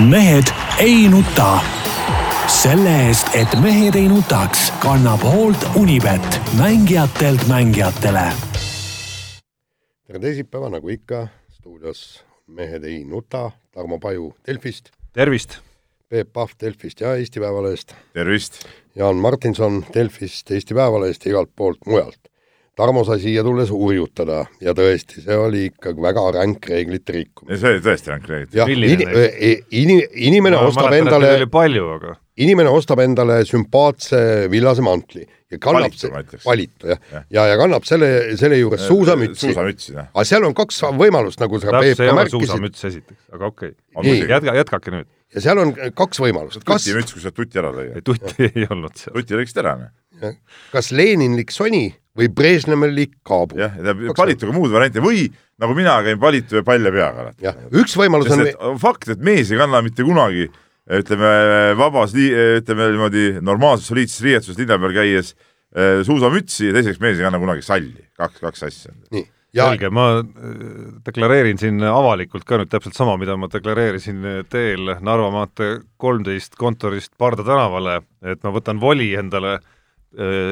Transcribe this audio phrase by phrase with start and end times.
[0.00, 0.44] mehed
[0.78, 1.60] ei nuta.
[2.48, 8.32] selle eest, et mehed ei nutaks, kannab hoolt Unibet, mängijatelt mängijatele.
[10.06, 14.90] tere teisipäeva, nagu ikka, stuudios Mehed ei nuta, Tarmo Paju Delfist.
[15.12, 15.58] tervist!
[16.08, 17.94] Peep Pahv Delfist ja Eesti Päevalehest.
[18.12, 18.64] tervist!
[18.94, 22.33] Jaan Martinson Delfist, Eesti Päevalehest ja igalt poolt mujalt.
[22.74, 27.58] Tarmo sai siia tulles hurjutada ja tõesti, see oli ikkagi väga ränk reeglite rikkumine.
[27.60, 31.86] see oli tõesti ränk reeglite jah, ini, ini, inimene Ma ostab mäletan, et endale palju,
[31.94, 34.18] aga inimene ostab endale sümpaatse
[34.50, 37.24] villase mantli ja kannab Valitu, valitu jah Jah.
[37.30, 39.46] ja, ja kannab selle, selle juures suusamütsi.
[39.46, 40.10] suusamütsi, jah.
[40.10, 44.02] aga seal on kaks võimalust, nagu sa Peep ka märkisid suusamüts esiteks, aga okei On
[44.02, 44.24] okay.
[44.26, 45.10] jätka, jätkake nüüd.
[45.36, 47.92] ja seal on kaks võimalust, kas, tutimüts, kui sa tuti ära lõi.
[48.02, 49.14] tutti ei olnud seal.
[49.14, 50.38] tuti lõiksid ära, noh.
[50.74, 51.86] kas Leninlik soni
[52.18, 53.58] või Brežnevlik kaabu.
[53.58, 55.26] jah, ja valituga muud varianti või
[55.60, 59.10] nagu mina käin valitu ja palja peaga jah, üks võimalus on sest, et on fakt,
[59.10, 60.48] et mees ei kanna mitte kunagi
[60.94, 67.18] ütleme vabas, ütleme niimoodi normaalses soliidses riietuses linna peal käies eh, suusamütsi ja teiseks mees
[67.18, 68.94] ei kanna kunagi salli, kaks, kaks asja.
[69.14, 69.24] nii,
[69.56, 70.64] ja selge, ma äh,
[71.06, 77.16] deklareerin siin avalikult ka nüüd täpselt sama, mida ma deklareerisin teel Narva maantee kolmteist kontorist
[77.18, 79.70] Parda tänavale, et ma võtan voli endale äh,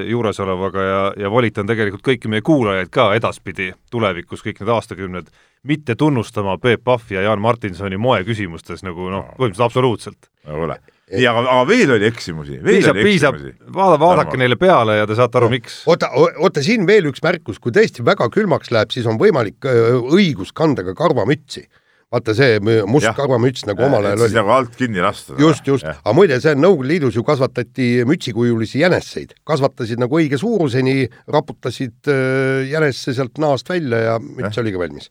[0.09, 5.29] juuresolevaga ja, ja volitan tegelikult kõiki meie kuulajaid ka edaspidi, tulevikus kõik need aastakümned,
[5.63, 10.31] mitte tunnustama Peep Pahvi ja Jaan Martinsoni moeküsimustes nagu noh, põhimõtteliselt absoluutselt.
[10.49, 10.79] nagu ole.
[11.13, 14.43] nii, aga, aga veel oli eksimusi, veel piisab, oli eksimusi., vaada, vaadake Tarmo.
[14.43, 15.83] neile peale ja te saate aru, miks.
[15.87, 20.01] oota, oota siin veel üks märkus, kui tõesti väga külmaks läheb, siis on võimalik öö,
[20.17, 21.69] õigus kanda ka karvamütsi.
[22.13, 24.39] Vaata see must karvamüts nagu omal ajal siis oli.
[24.41, 25.37] nagu alt kinni lasta.
[25.41, 30.39] just, just, aga muide, see on Nõukogude Liidus ju kasvatati mütsikujulisi jäneseid, kasvatasid nagu õige
[30.41, 35.09] suuruseni, raputasid öö, jänesse sealt naast välja ja müts oligi valmis.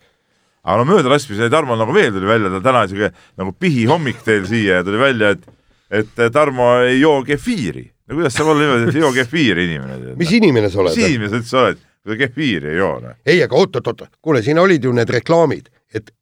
[0.62, 4.82] aga no möödalaskmise Tarmo nagu veel tuli välja, ta täna siuke nagu pihihommik teil siia
[4.82, 5.50] ja tuli välja, et
[5.92, 7.88] et Tarmo ei joo kefiiri.
[8.08, 10.16] no kuidas saab olla niimoodi, et ei joo kefiiri inimene?
[10.20, 11.10] mis inimene sa oled mis?
[11.10, 12.94] inimene sa üldse oled, kui sa kefiiri ei joo?
[13.02, 13.18] noh?
[13.26, 16.14] ei, aga oot-oot-oot, kuule, siin olid ju need reklaamid, et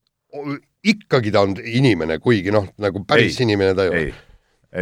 [0.83, 3.47] ikkagi ta on inimene, kuigi noh, nagu päris Ei.
[3.47, 4.13] inimene ta ei ole ei.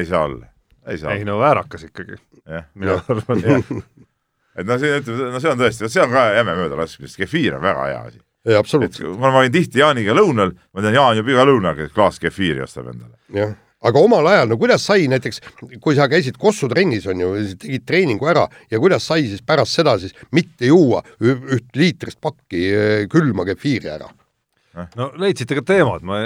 [0.01, 0.45] ei saa olla,
[0.87, 2.67] ei saa ei no väärakas ikkagi, jah.
[2.75, 3.43] mina arvan.
[4.57, 7.63] et no see, no see on tõesti, see on ka jäme möödalaskmine, sest kefiir on
[7.65, 8.19] väga hea asi.
[8.45, 12.21] ei, et absoluutselt, ma käin tihti Jaaniga lõunal, ma tean, Jaan joob iga lõunaga klaas
[12.21, 13.17] kefiiri ostab endale.
[13.33, 13.57] jah.
[13.89, 15.41] aga omal ajal, no kuidas sai näiteks,
[15.81, 19.73] kui sa käisid Kossu trennis, on ju, tegid treeningu ära ja kuidas sai siis pärast
[19.81, 24.13] seda siis mitte juua üht liitrist pakki eh, külma kefiiri ära?
[24.99, 26.19] No leidsite ka teemad, ma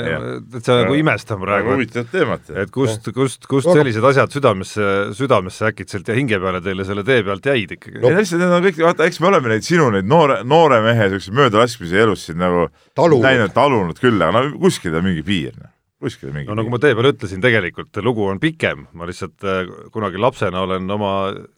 [0.52, 2.52] täitsa nagu imestan väga praegu, huvitavat teemat.
[2.64, 7.06] et kust, kust, kust Aga- sellised asjad südamesse, südamesse äkitselt ja hinge peale teile selle
[7.08, 9.68] tee pealt jäid ikkagi ei no lihtsalt need on kõik, vaata, eks me oleme neid
[9.68, 13.26] sinu neid noore, noore mehe siukseid möödalaskmisi elus siin nagu Talunud.
[13.26, 15.71] näinud, talunud küll, aga no kuskil on mingi piir, noh.
[16.02, 19.70] Kuskil mingi no nagu ma tee peal ütlesin, tegelikult lugu on pikem, ma lihtsalt äh,
[19.94, 21.14] kunagi lapsena olen oma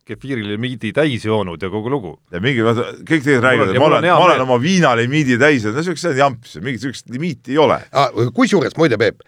[0.08, 2.14] kefiirilimiidi täis joonud ja kogu lugu.
[2.34, 4.46] ja mingi, kõik teised räägivad, et ma olen, ma olen meel.
[4.48, 7.80] oma viinalimiidi täis, no siukest, see on jamps, mingit siukest limiiti ei ole.
[7.96, 9.24] Ah, kusjuures muide, Peep,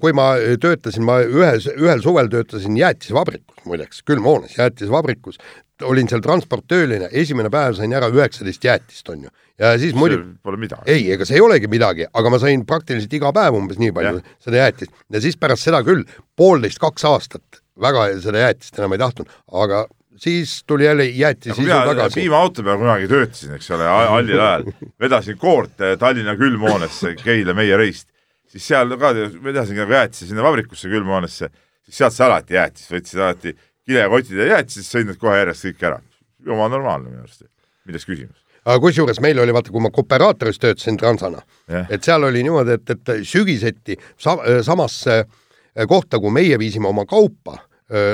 [0.00, 5.38] kui ma töötasin, ma ühes, ühel suvel töötasin jäätisvabrikus muideks, külmhoones jäätisvabrikus,
[5.86, 9.32] olin seal transportööline, esimene päev sain ära üheksateist jäätist, on ju.
[9.62, 10.86] ja siis muidugi, Pole midagi.
[10.90, 14.20] ei, ega see ei olegi midagi, aga ma sain praktiliselt iga päev umbes nii palju
[14.20, 14.36] Jah.
[14.42, 16.06] seda jäätist ja siis pärast seda küll
[16.36, 19.34] poolteist, kaks aastat väga seda jäätist enam ei tahtnud,
[19.64, 19.86] aga
[20.22, 22.20] siis tuli jälle jäätis isu tagasi.
[22.20, 24.70] piimaauto peal kunagi töötasin, eks ole, hallil ajal,
[25.00, 28.08] vedasin koort eh, Tallinna külmhoonesse Keila meie reist,
[28.46, 31.50] siis seal ka vedasin nagu jäätise sinna vabrikusse külmhoonesse,
[31.82, 33.56] siis sealt sai alati jäätis, võtsid alati
[33.88, 36.00] kilekotid ja jäätised, sõid need kohe järjest kõik ära.
[36.46, 37.44] jumala normaalne minu arust,
[37.86, 38.38] milles küsimus.
[38.64, 41.86] aga kusjuures meil oli vaata, kui ma kooperaatoris töötasin Transana, Jah.
[41.90, 47.06] et seal oli niimoodi, et, et sügiseti sa, samasse äh, kohta, kui meie viisime oma
[47.06, 47.58] kaupa,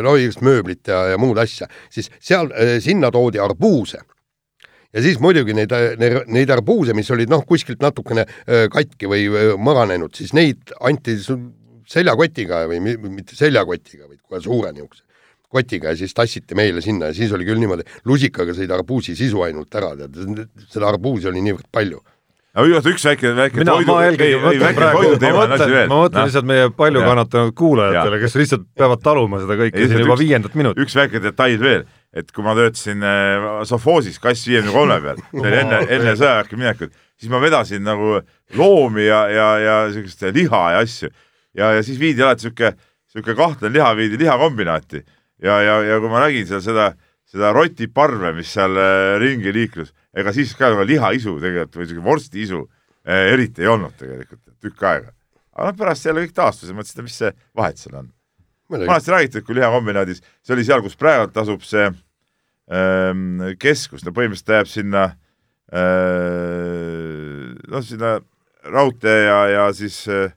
[0.02, 2.48] no igast mööblit ja, ja muud asja, siis seal,
[2.82, 4.00] sinna toodi arbuuse.
[4.92, 5.70] ja siis muidugi neid,
[6.26, 8.24] neid arbuuse, mis olid noh, kuskilt natukene
[8.72, 11.14] katki või mõranenud, siis neid anti
[11.86, 15.04] seljakotiga või mi- mitte seljakotiga, vaid kohe suure niisuguse
[15.48, 19.42] kotiga ja siis tassiti meile sinna ja siis oli küll niimoodi, lusikaga sõid arbuusi sisu
[19.46, 22.00] ainult ära, tead, seda arbuusi oli niivõrd palju.
[22.58, 26.48] aga viimati üks väike, väike mina, ma eelkõige mõtlen praegu, ma mõtlen, ma mõtlen lihtsalt
[26.48, 30.58] meie palju kannatanud kuulajatele, kes lihtsalt peavad taluma seda kõike Ei, siin juba üks- viiendat
[30.58, 30.84] minutit.
[30.84, 35.44] üks väike detail veel, et kui ma töötasin äh, sovhoosis kass viiekümne kolme peal, see
[35.46, 38.18] oli enne, enne sõjaväkke minekut, siis ma vedasin nagu
[38.58, 41.08] loomi ja, ja, ja siukest liha ja asju.
[41.56, 42.74] Ja, ja siis viidi alati siuke,
[43.10, 45.00] siuke kahtlane liha viidi lihakombinaati
[45.42, 46.90] ja, ja, ja kui ma nägin seal seda,
[47.28, 52.62] seda rotiparve, mis seal äh, ringi liiklus, ega siis ka lihaisu tegelikult või siuke vorstiisu
[52.64, 55.14] äh, eriti ei olnud tegelikult tükk aega.
[55.54, 58.10] aga noh, pärast jälle kõik taastus ja mõtlesin, et mis see vahet seal on.
[58.74, 64.14] vanasti räägiti, et kui lihakombinaadis, see oli seal, kus praegu asub see ähm, keskus, no
[64.16, 65.04] põhimõtteliselt ta jääb sinna
[65.72, 68.18] äh, noh, sinna
[68.68, 70.32] raudtee ja, ja siis äh,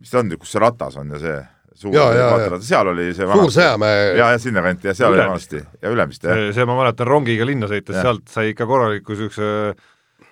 [0.00, 1.38] mis ta on, kus see ratas on ja see
[1.80, 5.62] suur Ja, ja, seal oli see Suur Sõjamäe ja, ja sinnakanti ja seal oli Ülemiste.
[5.62, 6.42] vanasti ja Ülemiste jah.
[6.58, 9.48] see, ma mäletan rongiga linna sõites, sealt sai ikka korraliku siukse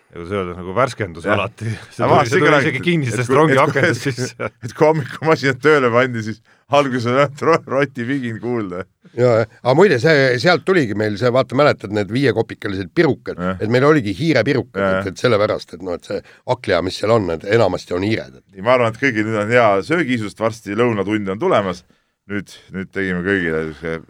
[0.08, 1.36] kuidas öelda, nagu värskendus Jah.
[1.38, 1.68] alati.
[1.92, 4.50] see tuli, see tuli isegi kinnisest kui- rongi et kui- akendest et- sisse.
[4.64, 8.84] et kui hommikumasinad tööle pandi, siis alguses on ainult ro- rotipigin kuulda.
[9.16, 9.30] ja,
[9.62, 13.86] aga muide, see, sealt tuligi meil see, vaata, mäletad need viiekopikalised pirukad Jah., et meil
[13.88, 16.20] oligi hiirepirukad Jah., et, et sellepärast, et noh, et see
[16.50, 18.40] hakkliha, mis seal on, et enamasti on hiired.
[18.60, 21.84] ma arvan, et kõigil nüüd on hea söögiisust, varsti lõunatund on tulemas.
[22.28, 24.00] nüüd, nüüd tegime kõigile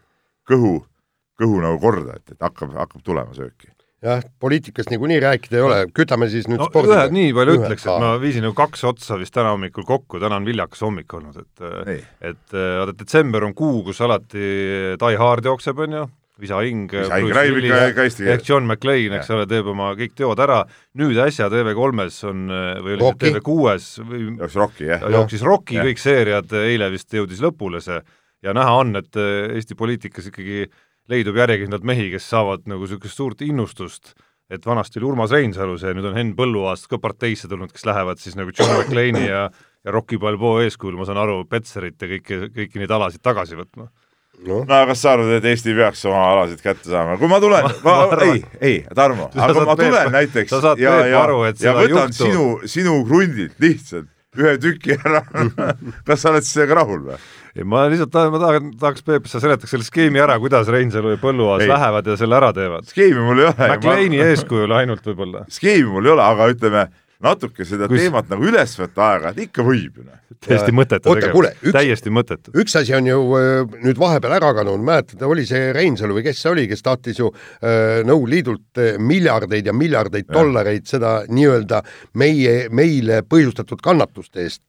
[0.49, 0.79] kõhu,
[1.39, 3.71] kõhu nagu korda, et, et hakkab, hakkab tulema sööki.
[4.05, 7.65] jah, poliitikast niikuinii rääkida ei ole, kütame siis nüüd no spordi ühe, nii palju Ühe.
[7.65, 11.15] ütleks, et ma viisin nagu kaks otsa vist täna hommikul kokku, täna on viljakas hommik
[11.19, 14.47] olnud, et nii, et vaata, detsember on kuu, kus alati
[15.01, 16.07] Die Hard jookseb, on ju,
[16.39, 18.45] Visa Hing, ehk.
[18.47, 20.61] John McClane, eks ole, teeb oma kõik teod ära,
[21.01, 22.45] nüüd äsja TV3-s on
[22.85, 25.09] või oli see TV6-s või jooksis Rocki jah.
[25.17, 27.99] jooksis Rocki kõik seeriad, eile vist jõudis lõpule see.
[28.47, 30.69] Ja näha on, et Eesti poliitikas ikkagi
[31.09, 34.13] leidub järjekindlalt mehi, kes saavad nagu niisugust suurt innustust,
[34.51, 38.21] et vanasti oli Urmas Reinsalu see, nüüd on Henn Põlluaas ka parteisse tulnud, kes lähevad
[38.21, 39.49] siis nagu John McClane'i ja
[39.87, 43.87] ja Rocky Balboa eeskujul, ma saan aru, Petserit ja kõiki, kõiki neid alasid tagasi võtma.
[44.45, 47.65] noh, no kas sa arvad, et Eesti peaks oma alasid kätte saama, kui ma tulen,
[47.65, 51.23] ma, ma arvan- ei, ei, Tarmo, aga saad, ma tulen näiteks sa saad, ja, ja
[51.63, 55.23] ja võtan juhtu- sinu, sinu krundilt lihtsalt ühe tüki ära.
[56.07, 57.19] kas sa oled sellega rahul või?
[57.59, 61.15] ei ma lihtsalt tahan, ma tahan, tahaks Peep, sa seletaks selle skeemi ära, kuidas Reinsalu
[61.17, 61.71] ja Põlluaas Ei.
[61.73, 62.87] lähevad ja selle ära teevad.
[62.93, 63.69] skeemi mul ei ole.
[63.69, 65.47] McClane'i eeskujul ainult võib-olla.
[65.53, 66.89] skeemi mul ei ole, aga ütleme
[67.25, 70.19] natuke seda Kus- teemat nagu üles võtta aeg-ajalt ikka võib ju noh.
[70.45, 72.53] täiesti mõttetu üks- täiesti mõttetu.
[72.63, 76.43] üks asi on ju öö, nüüd vahepeal ära kadunud, mäletad, oli see Reinsalu või kes
[76.45, 81.83] see oli, kes tahtis ju öö, Nõukogude Liidult öö, miljardeid ja miljardeid dollareid seda nii-öelda
[82.15, 84.63] meie, meile põhjustatud kannatuste eest.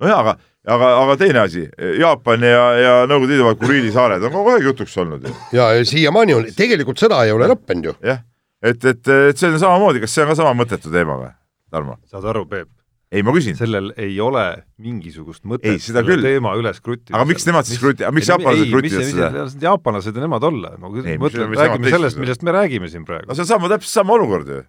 [0.00, 0.36] nojah, aga,
[0.72, 1.66] aga, aga teine asi,
[2.00, 5.36] Jaapani ja, ja Nõukogude Liidu vahel Kuriili saared on kogu aeg jutuks olnud ju.
[5.60, 7.96] ja ja siiamaani on, tegelikult sõda ei ole lõppenud ju.
[8.08, 8.24] jah,
[8.64, 11.34] et, et, et see on samamoodi, kas see on ka sama mõttetu teema või,
[11.72, 11.96] Tarmo?
[12.10, 12.68] saad aru, Peep?
[13.12, 14.42] ei, ma küsin, sellel ei ole
[14.80, 16.22] mingisugust mõtet Ei, seda küll.
[16.24, 17.18] teema üles kruttimisel.
[17.18, 19.44] Aga miks nemad siis kruti- miks jaapanlased krutivad seda?
[19.66, 23.36] jaapanlased ja nemad olla, ma Ei, mõtlen, räägime sellest, millest me räägime siin praegu no.
[23.36, 24.62] see on sama, täpselt sama olukord ju.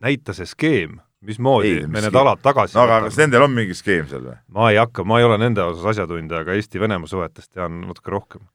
[0.00, 2.20] näita see skeem, mismoodi Ei, ei, mis me need skeem?
[2.22, 4.36] alad tagasi no aga kas nendel on mingi skeem seal või?
[4.56, 8.46] ma ei hakka, ma ei ole nende osas asjatundja, aga Eesti-Venemaa suhetest tean natuke rohkem.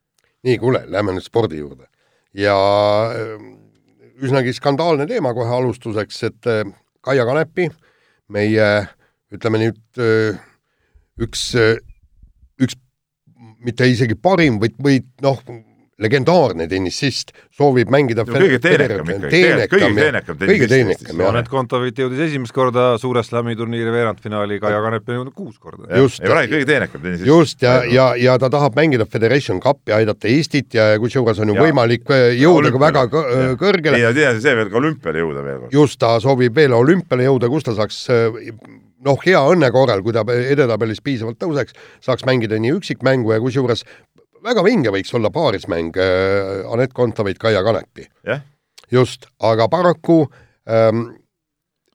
[0.47, 1.85] nii, kuule, lähme nüüd spordi juurde.
[2.33, 2.55] ja
[4.23, 6.49] üsnagi skandaalne teema kohe alustuseks, et
[7.03, 7.67] Kaia Kanepi,
[8.31, 8.67] meie
[9.33, 10.03] ütleme nüüd
[11.19, 11.49] üks,
[12.63, 12.77] üks
[13.63, 15.41] mitte isegi parim, vaid, või noh,
[16.01, 21.29] legendaarne tennissist soovib mängida No kõige teenekam ikkagi, kõige teenekam kõige teenekam, jah.
[21.29, 25.85] Anett Kontoveit jõudis esimest korda Suure Slami turniiri veerandfinaali, Kaia Kanep on jõudnud kuus korda.
[26.01, 26.23] Just.
[26.25, 27.27] räägin kõige teenekam tennisist.
[27.27, 31.59] just ja, ja, ja ta tahab mängida Federation Cupi, aidata Eestit ja kusjuures on ju
[31.59, 31.67] Ja.
[31.67, 33.53] võimalik äh, jõuda ka väga Jah.
[33.61, 35.73] kõrgele ei, ja asi see veel ka olümpiale jõuda veel kord.
[35.73, 38.07] just ta soovib veel olümpiale jõuda, kus ta saaks
[39.03, 43.83] noh, hea õnne korral, kui ta edetabelis piisavalt tõuseks, saaks mängida nii üksikmängu ja kusjuures
[44.43, 48.07] väga vinge võiks olla paarismäng äh, Anett Kontaveit, Kaia Kanepi.
[48.27, 48.43] jah,
[48.91, 50.23] just, aga paraku
[50.69, 51.07] ähm,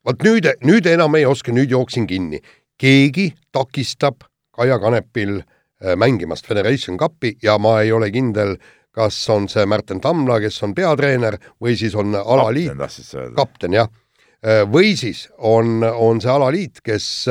[0.06, 2.40] vot nüüd, nüüd enam ei oska, nüüd jooksin kinni.
[2.78, 4.24] keegi takistab
[4.56, 8.56] Kaia Kanepil äh, mängimast Federation Cupi ja ma ei ole kindel,
[8.92, 12.72] kas on see Märten Tamla, kes on peatreener või siis on alaliit,
[13.36, 13.90] kapten jah,
[14.72, 17.28] või siis on, on see alaliit, kes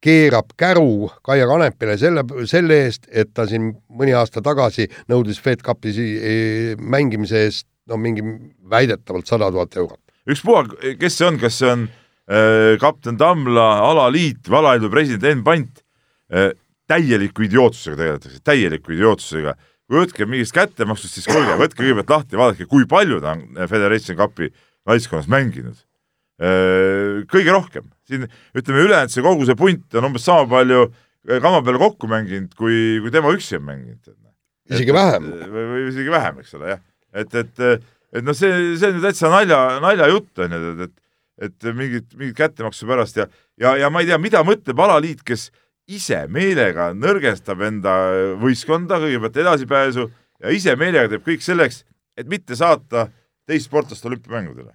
[0.00, 5.62] keerab käru Kaia Kanepile selle, selle eest, et ta siin mõni aasta tagasi nõudis Fed
[5.66, 8.22] Cupi si- mängimise eest no mingi
[8.70, 10.00] väidetavalt sada tuhat eurot.
[10.30, 10.64] ükspuha,
[11.00, 11.86] kes see on, kas see on
[12.30, 15.82] äh, kapten Tamla, alaliit või alaliidu president Enn Pant
[16.32, 16.52] äh,,
[16.90, 19.54] täieliku idiootsusega tegeletakse, täieliku idiootsusega.
[19.90, 24.52] võtke mingist kättemaksust, siis kuulge, võtke kõigepealt lahti, vaadake, kui palju ta on Federation Cupi
[24.86, 25.78] naiskonnas mänginud.
[26.40, 28.24] Kõige rohkem, siin
[28.56, 32.54] ütleme ülejäänud see kogu see punt on umbes sama palju äh, kama peale kokku mänginud,
[32.56, 34.14] kui, kui tema üksi on mänginud.
[34.70, 35.28] isegi vähem.
[35.50, 36.82] või, või isegi vähem, eks ole, jah.
[37.12, 37.62] et, et,
[38.14, 40.96] et noh, see, see on ju täitsa nalja, naljajutt on ju, et, et
[41.40, 43.24] et mingit, mingit kättemaksu pärast ja,
[43.56, 45.46] ja, ja ma ei tea, mida mõtleb alaliit, kes
[45.90, 47.94] ise meelega nõrgestab enda
[48.40, 50.04] võistkonda, kõigepealt edasipääsu
[50.40, 51.82] ja ise meelega teeb kõik selleks,
[52.16, 53.08] et mitte saata
[53.48, 54.74] teist sportlast olümpiamängudele.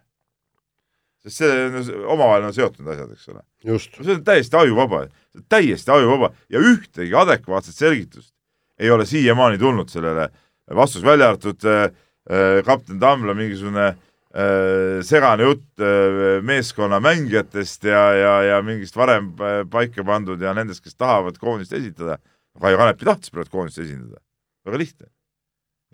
[1.25, 3.41] Sest see on omavahel on seotud asjad, eks ole.
[3.65, 5.05] see on täiesti ajuvaba,
[5.49, 8.31] täiesti ajuvaba ja ühtegi adekvaatset selgitust
[8.79, 10.29] ei ole siiamaani tulnud sellele
[10.75, 11.83] vastus, välja arvatud äh,
[12.29, 19.33] äh, kapten Tamla mingisugune äh, segane jutt äh, meeskonna mängijatest ja, ja, ja mingist varem
[19.39, 22.19] äh, paika pandud ja nendest, kes tahavad koondist esitada.
[22.61, 24.21] Kaio Kanepi tahtis praegu koondist esindada,
[24.65, 25.09] väga lihtne.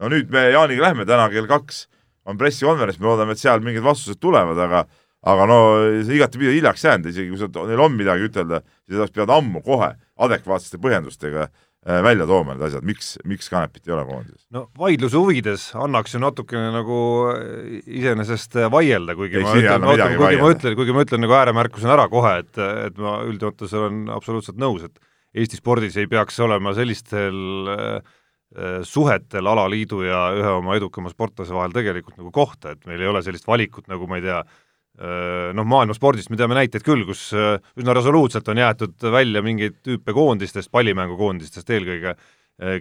[0.01, 1.87] no nüüd me Jaaniga lähme täna kell kaks
[2.25, 4.85] on pressikonverents, me loodame, et seal mingid vastused tulevad, aga
[5.21, 5.57] aga no
[6.01, 9.61] see igatepidi hiljaks jäänud, isegi kui sa, neil on midagi ütelda, siis nad peavad ammu
[9.65, 9.91] kohe
[10.25, 14.47] adekvaatsete põhjendustega äh, välja tooma need asjad, miks, miks Kanepit ei ole koondises.
[14.55, 16.97] no vaidluse huvides annaks ju natukene nagu
[17.35, 20.49] äh, iseenesest vaielda, kuigi ma ütlen, kuigi ma vaielda.
[20.55, 22.57] ütlen, kuigi ma ütlen nagu ääremärkusena ära kohe, et,
[22.89, 24.97] et ma üldjoontes olen absoluutselt nõus, et
[25.31, 28.09] Eesti spordis ei peaks olema sellistel äh,
[28.57, 33.07] äh, suhetel alaliidu ja ühe oma edukama sportlase vahel tegelikult nagu kohta, et meil ei
[33.07, 34.70] ole sellist valikut nagu ma ei tea, äh,
[35.01, 40.13] noh, maailmaspordist me teame näiteid küll, kus äh, üsna resoluutselt on jäetud välja mingeid tüüpe
[40.13, 42.15] koondistest, pallimängukoondistest eelkõige,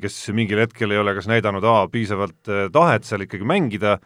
[0.03, 3.97] kes mingil hetkel ei ole kas näidanud A piisavalt äh, tahet seal ikkagi mängida,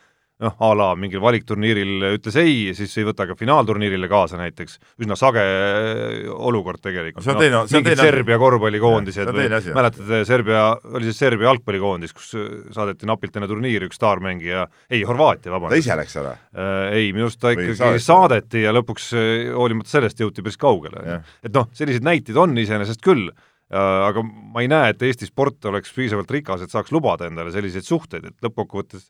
[0.45, 5.17] noh, a la mingil valikturniiril ütles ei, siis ei võta ka finaalturniirile kaasa näiteks, üsna
[5.19, 7.23] sage äh, olukord tegelikult.
[7.23, 8.03] No see on teine- see on teine.
[8.05, 9.49] Serbia korvpallikoondised või
[9.79, 15.03] mäletate, Serbia, oli see Serbia jalgpallikoondis, kus äh, saadeti napilt enne turniiri üks staarmängija, ei,
[15.09, 15.83] Horvaatia, ta vabandust.
[15.87, 16.37] ise läks ära.
[16.53, 18.05] Äh, ei, minu arust ta ikkagi saadeti?
[18.05, 19.11] saadeti ja lõpuks
[19.57, 23.29] hoolimata sellest jõuti päris kaugele et noh, selliseid näiteid on iseenesest küll,
[23.75, 27.87] aga ma ei näe, et Eesti sport oleks piisavalt rikas, et saaks lubada endale selliseid
[27.87, 29.09] suhteid, et lõppkokkuvõttes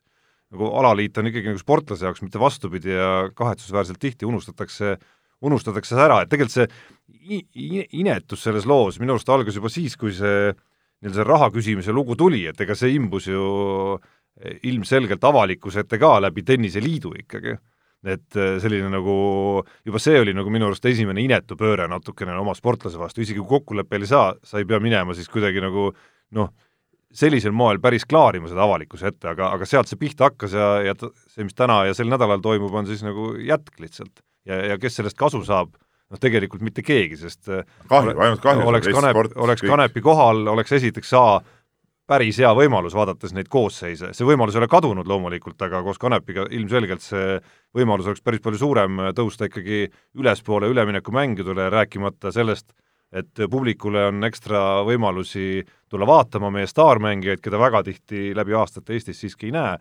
[0.53, 4.95] nagu alaliit on ikkagi nagu sportlase jaoks, mitte vastupidi ja kahetsusväärselt tihti unustatakse,
[5.45, 7.41] unustatakse ära, et tegelikult see
[7.97, 12.15] inetus selles loos minu arust algas juba siis, kui see nii-öelda see raha küsimise lugu
[12.17, 13.45] tuli, et ega see imbus ju
[14.67, 17.57] ilmselgelt avalikkuse ette ka läbi Tenniseliidu ikkagi.
[18.05, 22.53] et äh, selline nagu, juba see oli nagu minu arust esimene inetu pööre natukene oma
[22.53, 25.87] sportlase vastu, isegi kui kokkuleppele ei saa, sa ei pea minema siis kuidagi nagu
[26.37, 26.51] noh,
[27.15, 30.95] sellisel moel päris klaarima seda avalikkuse ette, aga, aga sealt see pihta hakkas ja, ja
[30.99, 34.23] see, mis täna ja sel nädalal toimub, on siis nagu jätk lihtsalt.
[34.45, 35.73] ja, ja kes sellest kasu saab,
[36.11, 38.67] noh tegelikult mitte keegi, sest äh, kahju, ainult kahju.
[38.69, 41.27] oleks Kanep, oleks Kanepi kohal, oleks esiteks A
[42.05, 46.45] päris hea võimalus, vaadates neid koosseise, see võimalus ei ole kadunud loomulikult, aga koos Kanepiga
[46.53, 47.39] ilmselgelt see
[47.75, 49.87] võimalus oleks päris palju suurem tõusta ikkagi
[50.21, 52.75] ülespoole üleminekumängudele, rääkimata sellest,
[53.13, 59.21] et publikule on ekstra võimalusi tulla vaatama meie staarmängijaid, keda väga tihti läbi aastate Eestis
[59.21, 59.77] siiski ei näe,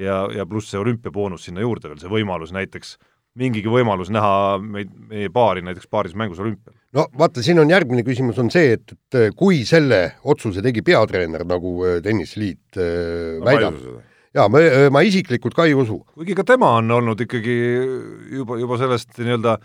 [0.00, 2.96] ja, ja pluss see olümpiaboonus sinna juurde veel, see võimalus näiteks,
[3.38, 6.74] mingigi võimalus näha meid, meie paari näiteks paaris mängus olümpial.
[6.96, 11.44] no vaata, siin on järgmine küsimus on see, et, et kui selle otsuse tegi peatreener,
[11.48, 13.78] nagu äh, Tenniseliit äh, väidab,
[14.34, 14.62] ja ma,
[14.94, 16.00] ma isiklikult ka ei usu.
[16.14, 17.58] kuigi ka tema on olnud ikkagi
[18.38, 19.58] juba, juba sellest nii-öelda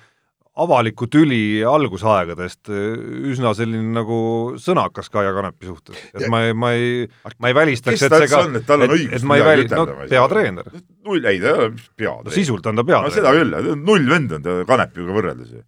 [0.53, 4.17] avaliku tüli algusaegadest üsna selline nagu
[4.61, 7.07] sõnakas Kaia Kanepi suhtes, et ma ei, ma ei,
[7.41, 10.69] ma ei välistaks, et see on, et on õigus ma ei väli- no peatreener,
[11.07, 12.35] null, ei ta ei ole no peatreener.
[12.37, 15.63] sisult on ta no seda peatreener, küll, null vend on ta Kanepiga võrreldes ju.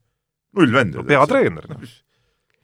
[0.60, 1.04] null vend no.
[1.10, 1.65] peatreener,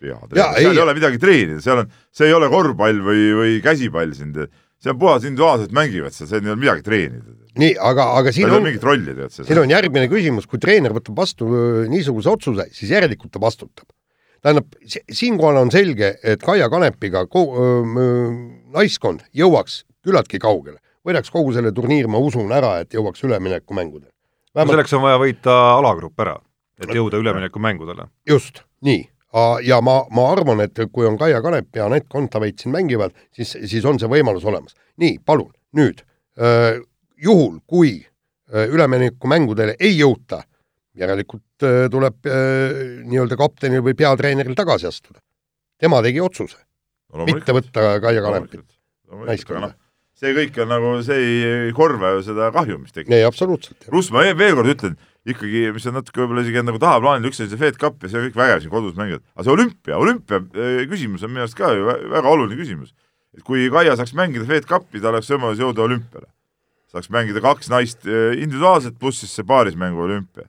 [0.01, 0.81] Jaa, peatreener, seal ei- ei.
[0.85, 4.31] ole midagi treenida, seal on, see ei ole korvpall või, või käsipall siin,
[4.81, 7.37] see on puhas individuaalselt mängivad seal, seal ei ole midagi treenida.
[7.61, 9.63] nii, aga, aga siin on, mingit rolli tead siin seal.
[9.63, 11.49] on järgmine küsimus, kui treener võtab vastu
[11.91, 13.89] niisuguse otsuse, siis järelikult ta vastutab.
[14.41, 14.71] tähendab,
[15.11, 17.27] siinkohal on selge, et Kaia Kanepiga
[18.73, 20.79] naiskond jõuaks küllaltki kaugele.
[21.05, 24.11] võidaks kogu selle turniiri, ma usun ära, et jõuaks üleminekumängudele.
[24.55, 26.39] no selleks on vaja võita alagrupp ära,
[26.81, 28.09] et jõuda üleminekumängudele.
[28.27, 29.10] just, nii.
[29.63, 33.53] Ja ma, ma arvan, et kui on Kaia Kanep ja Anett Kontaveit siin mängivad, siis,
[33.65, 34.75] siis on see võimalus olemas.
[35.01, 36.03] nii, palun, nüüd
[37.21, 37.99] juhul, kui
[38.51, 40.41] üleminekumängudele ei jõuta,
[40.97, 42.27] järelikult tuleb
[43.07, 45.21] nii-öelda kaptenil või peatreeneril tagasi astuda.
[45.79, 46.57] tema tegi otsuse,
[47.31, 48.65] mitte võtta Kaia Kanepit.
[49.27, 49.73] naiskonda.
[50.21, 51.23] see kõik on nagu, see
[51.67, 53.13] ei korva ju seda kahju, mis tekib.
[53.15, 53.87] ei, absoluutselt.
[53.87, 57.51] Russ, ma veel kord ütlen, ikkagi, mis on natuke võib-olla isegi nagu tahaplaanil, üks oli
[57.51, 60.39] see Fed Cup ja see on kõik vägev siin kodus mängida, aga see olümpia, olümpia
[60.41, 62.93] eh, küsimus on minu arust ka ju vä- väga oluline küsimus.
[63.37, 66.25] et kui Kaia saaks mängida Fed Cupi, tal oleks võimalus jõuda olümpiale.
[66.91, 70.47] saaks mängida kaks naist eh, individuaalselt, pluss siis see paarismängu olümpia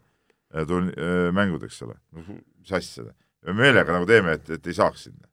[0.56, 1.98] eh, mängud, eks ole.
[2.16, 3.04] mis asja
[3.44, 5.28] me meelega nagu teeme, et, et ei saaks sinna.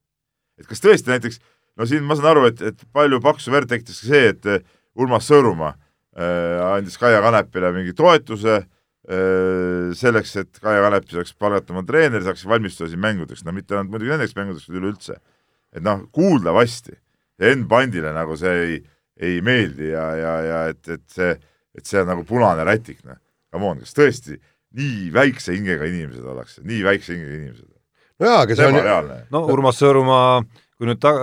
[0.59, 1.39] et kas tõesti näiteks,
[1.79, 4.67] no siin ma saan aru, et, et palju paksu verd tekitas ka see, et
[4.99, 5.77] Urmas Sõõrumaa
[6.17, 8.67] äh, andis Kaia Kanepile mingi toetuse äh,
[9.09, 13.95] selleks, et Kaia Kanepi saaks palgata oma treeneri, saaks valmistuda siin mängudeks, no mitte ainult
[13.95, 15.15] muidugi nendeks mängudeks, vaid üleüldse.
[15.73, 16.93] et noh, kuuldavasti
[17.39, 18.77] Enn Pandile nagu see ei,
[19.19, 21.33] ei meeldi ja, ja, ja et, et see,
[21.75, 23.19] et see on nagu punane rätik, noh.
[23.49, 24.35] Come on, kas tõesti
[24.77, 27.69] nii väikse hingega inimesed ollakse, nii väikse hingega inimesed.
[28.21, 29.21] nojaa, aga see on reaalne.
[29.33, 30.43] no Urmas Sõõrumaa,
[30.77, 31.13] kui nüüd ta,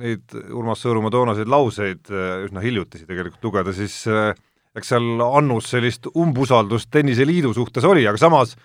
[0.00, 4.30] neid Urmas Sõõrumaa toonaseid lauseid äh, üsna hiljutisi tegelikult lugeda, siis äh,
[4.76, 8.56] eks seal Annus sellist umbusaldust tenniseliidu suhtes oli, aga samas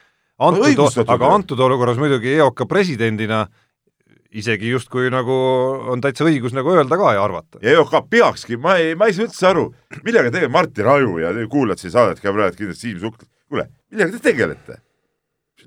[0.42, 3.44] antud, aga antud olukorras muidugi EOK presidendina
[4.34, 5.34] isegi justkui nagu
[5.94, 7.60] on täitsa õigus nagu öelda ka ja arvata.
[7.62, 9.68] ja EOK peakski, ma ei, ma ei saa üldse aru,
[10.06, 13.68] millega tegeleb Martti Raju ja te kuulate siin saadet ka praegu kindlasti Siim Sukk, kuule,
[13.94, 14.80] millega te tegelete?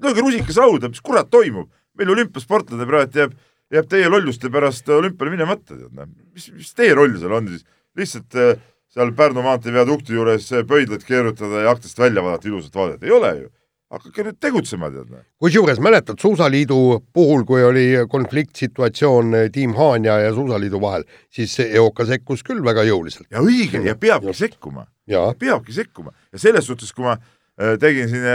[0.03, 1.71] lööge rusikas rauda, mis kurat toimub?
[1.97, 3.37] meil olümpiasportlane praegu jääb,
[3.73, 7.65] jääb teie lolluste pärast olümpiale minemata, tead noh, mis, mis teie roll seal on siis?
[7.97, 8.59] lihtsalt äh,
[8.97, 13.33] seal Pärnu maantee viadukti juures pöidlat keerutada ja aknast välja vaadata, ilusat vaadet, ei ole
[13.43, 13.49] ju.
[13.93, 16.79] hakake nüüd tegutsema, tead kusjuures mäletad Suusaliidu
[17.15, 22.83] puhul, kui oli konfliktsituatsioon eh, Tiim Haanja ja Suusaliidu vahel, siis EOK sekkus küll väga
[22.89, 23.29] jõuliselt.
[23.31, 24.89] Ja õige ja peabki sekkuma.
[25.07, 26.11] Ja peabki sekkuma.
[26.33, 28.27] Ja selles suhtes, kui ma äh, tegin siin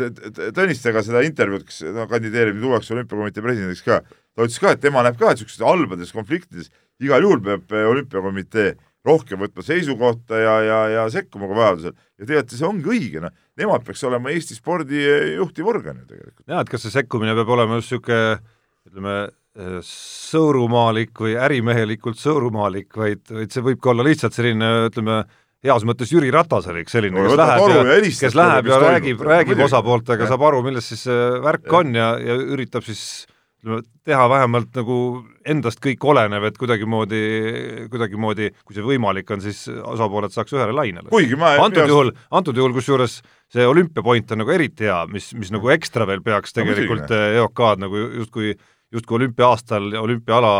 [0.00, 4.74] T- Tõnistega seda intervjuud, kes no, kandideerib nüüd uueks olümpiakomitee presidendiks ka, ta ütles ka,
[4.74, 8.74] et tema näeb ka, et niisugustes halbades konfliktides igal juhul peab olümpiakomitee
[9.06, 11.96] rohkem võtma seisukohta ja, ja, ja sekkuma ka vajadusel.
[12.18, 16.08] Ja tegelikult see ongi õige, noh, nemad peaks olema Eesti spordi äh, juhtiv organ ju
[16.10, 16.46] tegelikult.
[16.46, 18.38] jaa, et kas see sekkumine peab olema just niisugune
[18.88, 19.18] ütleme,
[19.84, 25.22] sõõrumaalik või ärimehelikult sõõrumaalik, vaid, vaid see võib ka olla lihtsalt selline, ütleme,
[25.64, 28.78] heas mõttes Jüri Ratasulik, selline, No kes võtab läheb ja, ja helistab kes läheb ja
[28.84, 33.02] räägib, räägib osapooltega, saab aru, milles siis see värk on ja, ja üritab siis
[33.58, 34.96] ütleme, teha vähemalt nagu
[35.48, 37.22] endast kõik olenev, et kuidagimoodi,
[37.92, 41.10] kuidagimoodi, kui see võimalik on, siis osapooled saaks ühele lainele.
[41.10, 43.20] kuigi ma antud juhul, antud juhul kusjuures
[43.52, 47.20] see olümpiapoint on nagu eriti hea, mis, mis nagu ekstra veel peaks No tegelikult muidugi.
[47.20, 48.54] eh, EOK-d nagu justkui,
[48.92, 50.52] justkui olümpia-aastal ja olümpiaala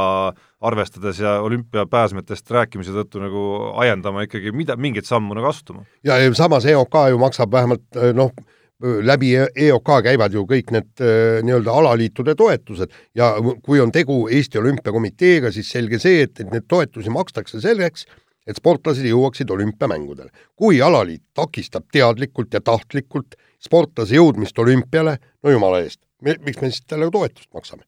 [0.69, 3.43] arvestades ja olümpiapääsmetest rääkimise tõttu nagu
[3.79, 5.85] ajendama ikkagi mida, mingit sammu nagu astuma.
[6.05, 8.33] ja ja samas EOK ju maksab vähemalt eh, noh,
[8.79, 13.33] läbi EOK käivad ju kõik need eh, nii-öelda alaliitude toetused ja
[13.65, 18.07] kui on tegu Eesti Olümpiakomiteega, siis selge see, et, et need toetusi makstakse selleks,
[18.47, 20.31] et sportlased jõuaksid olümpiamängudele.
[20.57, 26.87] kui alaliit takistab teadlikult ja tahtlikult sportlase jõudmist olümpiale, no jumala eest, miks me siis
[26.87, 27.83] talle toetust maksame?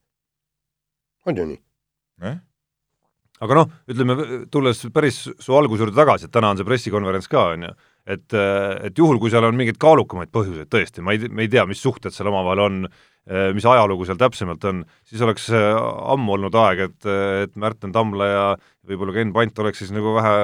[1.26, 1.60] on ju nii?
[3.40, 4.16] aga noh, ütleme,
[4.52, 7.72] tulles päris su alguse juurde tagasi, et täna on see pressikonverents ka, on ju,
[8.10, 8.38] et,
[8.88, 11.82] et juhul, kui seal on mingeid kaalukamaid põhjuseid tõesti, ma ei, me ei tea, mis
[11.82, 12.82] suhted seal omavahel on,
[13.54, 15.66] mis ajalugu seal täpsemalt on, siis oleks äh,
[16.14, 17.08] ammu olnud aeg, et,
[17.44, 18.44] et Märten Tammla ja
[18.90, 20.36] võib-olla Ken Pant oleks siis nagu vähe,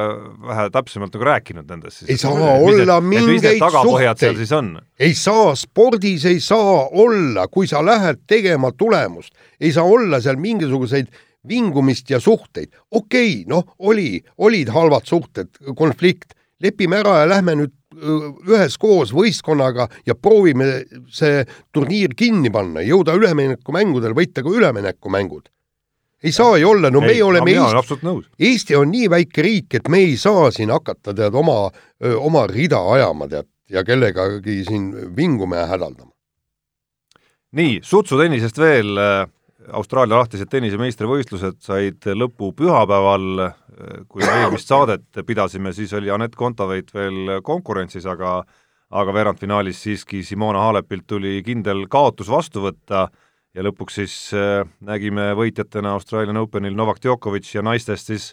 [0.46, 2.12] vähe täpsemalt nagu rääkinud nendest siis.
[2.14, 4.86] Ei saa olla mingeid tagapõhjad seal suhteid.
[5.02, 10.38] ei saa, spordis ei saa olla, kui sa lähed tegema tulemust, ei saa olla seal
[10.38, 11.10] mingisuguseid
[11.48, 12.70] vingumist ja suhteid.
[12.90, 19.88] okei okay,, noh, oli, olid halvad suhted, konflikt, lepime ära ja lähme nüüd üheskoos võistkonnaga
[20.06, 25.48] ja proovime see turniir kinni panna, jõuda üleminekumängudel, võita ka üleminekumängud.
[26.22, 28.30] ei saa ju olla, no meie oleme mina olen Eesti.
[28.38, 31.70] Eesti on nii väike riik, et me ei saa siin hakata tead oma,
[32.18, 36.12] oma rida ajama tead ja kellegagi siin vingume ja hädaldama.
[37.52, 38.98] nii, sutsutennisest veel,
[39.72, 43.48] Austraalia lahtised tennise meistrivõistlused said lõpu pühapäeval,
[44.08, 48.40] kui me eelmist saadet pidasime, siis oli Anett Kontaveit veel konkurentsis, aga
[48.94, 53.08] aga veerandfinaalis siiski Simona Halepilt tuli kindel kaotus vastu võtta
[53.56, 58.28] ja lõpuks siis äh, nägime võitjatena Australian Openil Novak Djokovic ja naistest siis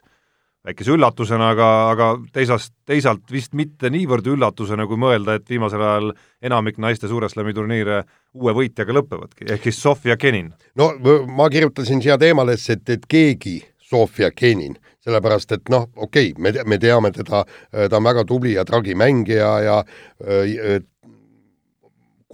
[0.64, 6.14] väikese üllatusena, aga, aga teisast, teisalt vist mitte niivõrd üllatusena, kui mõelda, et viimasel ajal
[6.46, 8.04] enamik naiste Suure Slami turniire
[8.38, 10.54] uue võitjaga lõpevadki, ehk siis Sofia Kenin.
[10.80, 10.94] no
[11.28, 13.58] ma kirjutasin siia teemadesse, et, et keegi
[13.90, 18.54] Sofia Kenin, sellepärast et noh, okei okay,, me, me teame teda, ta on väga tubli
[18.56, 20.82] ja tragimängija ja äh,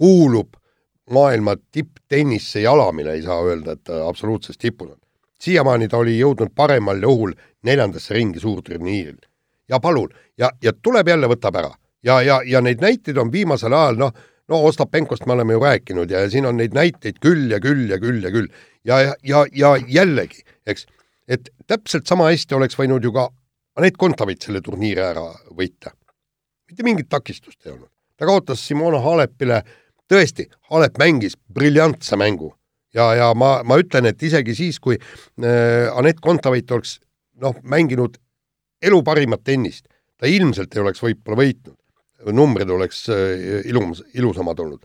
[0.00, 0.56] kuulub
[1.10, 4.98] maailma tipptennisse jalamile, ei saa öelda, et ta absoluutses tipus on.
[5.40, 9.18] siiamaani ta oli jõudnud paremal juhul neljandasse ringi suurturniiril.
[9.68, 11.70] ja palun, ja, ja tuleb jälle, võtab ära.
[12.02, 14.12] ja, ja, ja neid näiteid on viimasel ajal noh,
[14.48, 17.98] no Ostapenkost me oleme ju rääkinud ja siin on neid näiteid küll ja küll ja
[17.98, 18.48] küll ja küll.
[18.84, 20.86] ja, ja, ja, ja jällegi, eks,
[21.28, 23.28] et täpselt sama hästi oleks võinud ju ka
[23.78, 25.94] Anett Kontaveit selle turniiri ära võita.
[26.70, 27.90] mitte mingit takistust ei olnud.
[28.16, 29.62] ta kaotas Simona Halepile,
[30.10, 32.50] tõesti, Halep mängis briljantse mängu
[32.94, 36.98] ja, ja ma, ma ütlen, et isegi siis, kui äh, Anett Kontaveit oleks
[37.40, 38.18] noh, mänginud
[38.82, 39.86] elu parimat tennist,
[40.18, 41.76] ta ilmselt ei oleks võib-olla võitnud.
[42.36, 44.84] numbrid oleks äh, ilus, ilusamad olnud.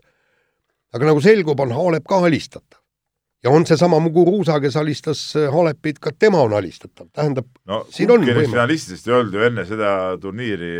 [0.94, 2.80] aga nagu selgub, on Halep ka alistatav.
[3.46, 8.10] Ja on seesama Muguruusa, kes alistas äh, Halepit, ka tema on alistatav, tähendab, no Siin
[8.10, 8.50] on võimalik.
[8.50, 10.72] finalistidest ei olnud ju enne seda turniiri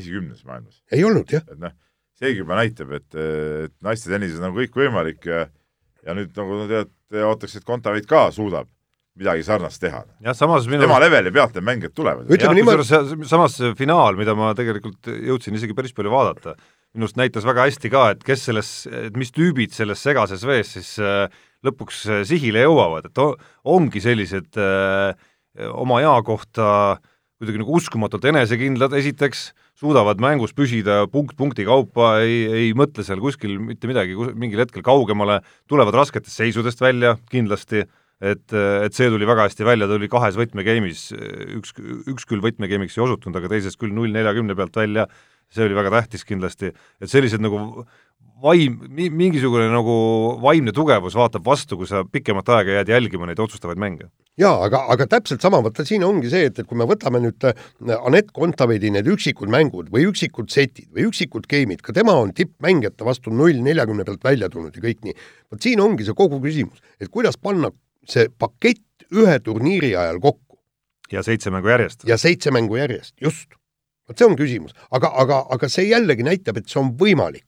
[0.00, 1.76] esikümnes maailmas, ei olnud jah, et noh,
[2.18, 5.46] seegi juba näitab, et, et naistetennises on kõik võimalik ja
[6.08, 6.90] ja nüüd nagu tead,
[7.28, 8.68] ootaks, et Kontaveit ka suudab
[9.18, 10.04] midagi sarnast teha.
[10.22, 12.28] jah, samas minu tema leveli pealt need mängijad tulevad.
[12.54, 12.86] niimoodi.
[13.26, 16.54] samas see finaal, mida ma tegelikult jõudsin isegi päris palju vaadata,
[16.94, 20.70] minu arust näitas väga hästi ka, et kes selles, et mis tüübid selles segases vees
[20.78, 21.26] siis äh,
[21.66, 23.22] lõpuks äh, sihile jõuavad, et
[23.68, 25.14] ongi sellised äh,
[25.74, 26.98] oma ea kohta
[27.38, 33.22] kuidagi nagu uskumatult enesekindlad esiteks, suudavad mängus püsida punkt punkti kaupa, ei, ei mõtle seal
[33.22, 35.38] kuskil mitte midagi, mingil hetkel kaugemale,
[35.70, 37.84] tulevad rasketest seisudest välja kindlasti
[38.18, 41.08] et, et see tuli väga hästi välja, ta tuli kahes võtmegeimis,
[41.58, 41.74] üks,
[42.10, 45.06] üks küll võtmegeimiks ei osutunud, aga teises küll null neljakümne pealt välja,
[45.54, 47.86] see oli väga tähtis kindlasti, et sellised nagu
[48.42, 49.94] vaim, mingisugune nagu
[50.42, 54.08] vaimne tugevus vaatab vastu, kui sa pikemat aega jääd jälgima neid otsustavaid mänge.
[54.38, 57.42] jaa, aga, aga täpselt sama, vaata siin ongi see, et, et kui me võtame nüüd
[57.48, 57.56] äh,
[57.96, 63.06] Anett Kontaveidi need üksikud mängud või üksikud setid või üksikud game'id, ka tema on tippmängijate
[63.06, 65.16] vastu null neljakümne pealt välja tulnud ja kõik nii.
[65.50, 67.72] vot siin ongi see kogu küsimus, et kuidas panna
[68.06, 70.60] see pakett ühe turniiri ajal kokku.
[71.10, 72.06] ja seitse mängu järjest.
[72.06, 73.58] ja seitse mängu järjest, just.
[74.06, 77.47] vot see on küsimus, aga, aga, aga see jällegi näitab, et see on võimalik.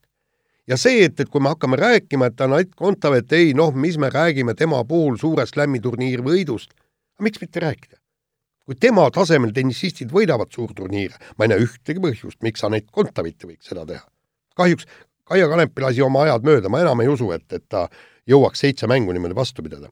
[0.71, 4.11] Ja see, et, et kui me hakkame rääkima, et Anett Kontavet, ei noh, mis me
[4.11, 6.75] räägime tema puhul suurest lämmiturniiri võidust,
[7.21, 7.99] miks mitte rääkida?
[8.71, 13.55] kui tema tasemel tennisistid võidavad suurturniire, ma ei näe ühtegi põhjust, miks Anett Kontaveit ei
[13.55, 14.05] võiks seda teha.
[14.57, 14.87] kahjuks
[15.31, 17.89] Kaia Kanepi lasi oma ajad mööda, ma enam ei usu, et, et ta
[18.31, 19.91] jõuaks seitse mängu niimoodi vastu pidada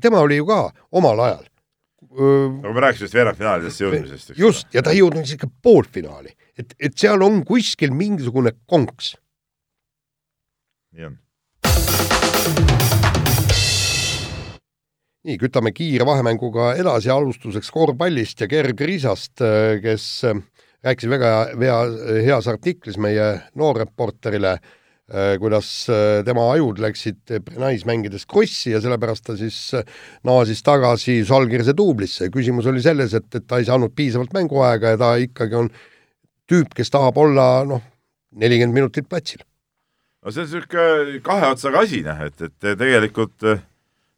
[0.00, 1.48] tema oli ju ka omal ajal.
[2.12, 6.96] aga me rääkisime just veerandfinaalidest jõudmisest, just, ja ta ei jõudnud isegi poolfinaali, et, et
[6.98, 9.14] seal on kuskil mingisugune konks.
[10.92, 11.16] Nii on.
[15.22, 19.38] nii, kütame kiire vahemänguga edasi, alustuseks korvpallist ja Gerg Riisast,
[19.82, 20.06] kes
[20.82, 21.80] rääkis väga vea,
[22.26, 24.72] heas artiklis meie noorreporterile äh,
[25.12, 29.82] Äh, kuidas äh, tema ajud läksid Prenais mängides krossi ja sellepärast ta siis äh,
[30.24, 32.30] naasis tagasi Žalgirise duublisse.
[32.32, 35.68] küsimus oli selles, et, et ta ei saanud piisavalt mänguaega ja ta ikkagi on
[36.48, 37.82] tüüp, kes tahab olla noh,
[38.32, 39.44] nelikümmend minutit platsil.
[40.22, 43.46] No see on niisugune kahe otsaga asi, noh, et, et tegelikult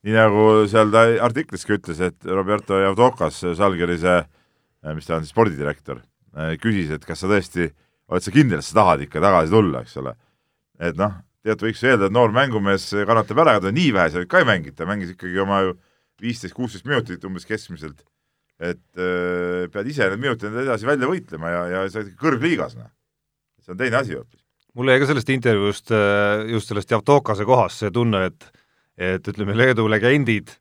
[0.05, 4.19] nii nagu seal ta artikliski ütles, et Roberto Javdokas, Žalgirise,
[4.93, 6.03] mis ta on, spordidirektor,
[6.61, 7.71] küsis, et kas sa tõesti
[8.13, 10.13] oled sa kindel, et sa tahad ikka tagasi tulla, eks ole
[10.83, 11.15] et noh,
[11.45, 14.77] tead, võiks öelda, et noor mängumees kannatab ära, ta nii vähe seal ka ei mänginud,
[14.79, 15.77] ta mängis ikkagi oma ju
[16.23, 18.05] viisteist, kuusteist minutit umbes keskmiselt.
[18.63, 22.87] et äh, pead ise need minutid edasi välja võitlema ja, ja sa oled kõrgliigas, noh.
[23.65, 24.44] see on teine asi hoopis.
[24.79, 28.51] Mul jäi ka sellest intervjuust, äh, just sellest Javtokase kohast see tunne, et
[28.95, 30.53] et ütleme, Leedu legendid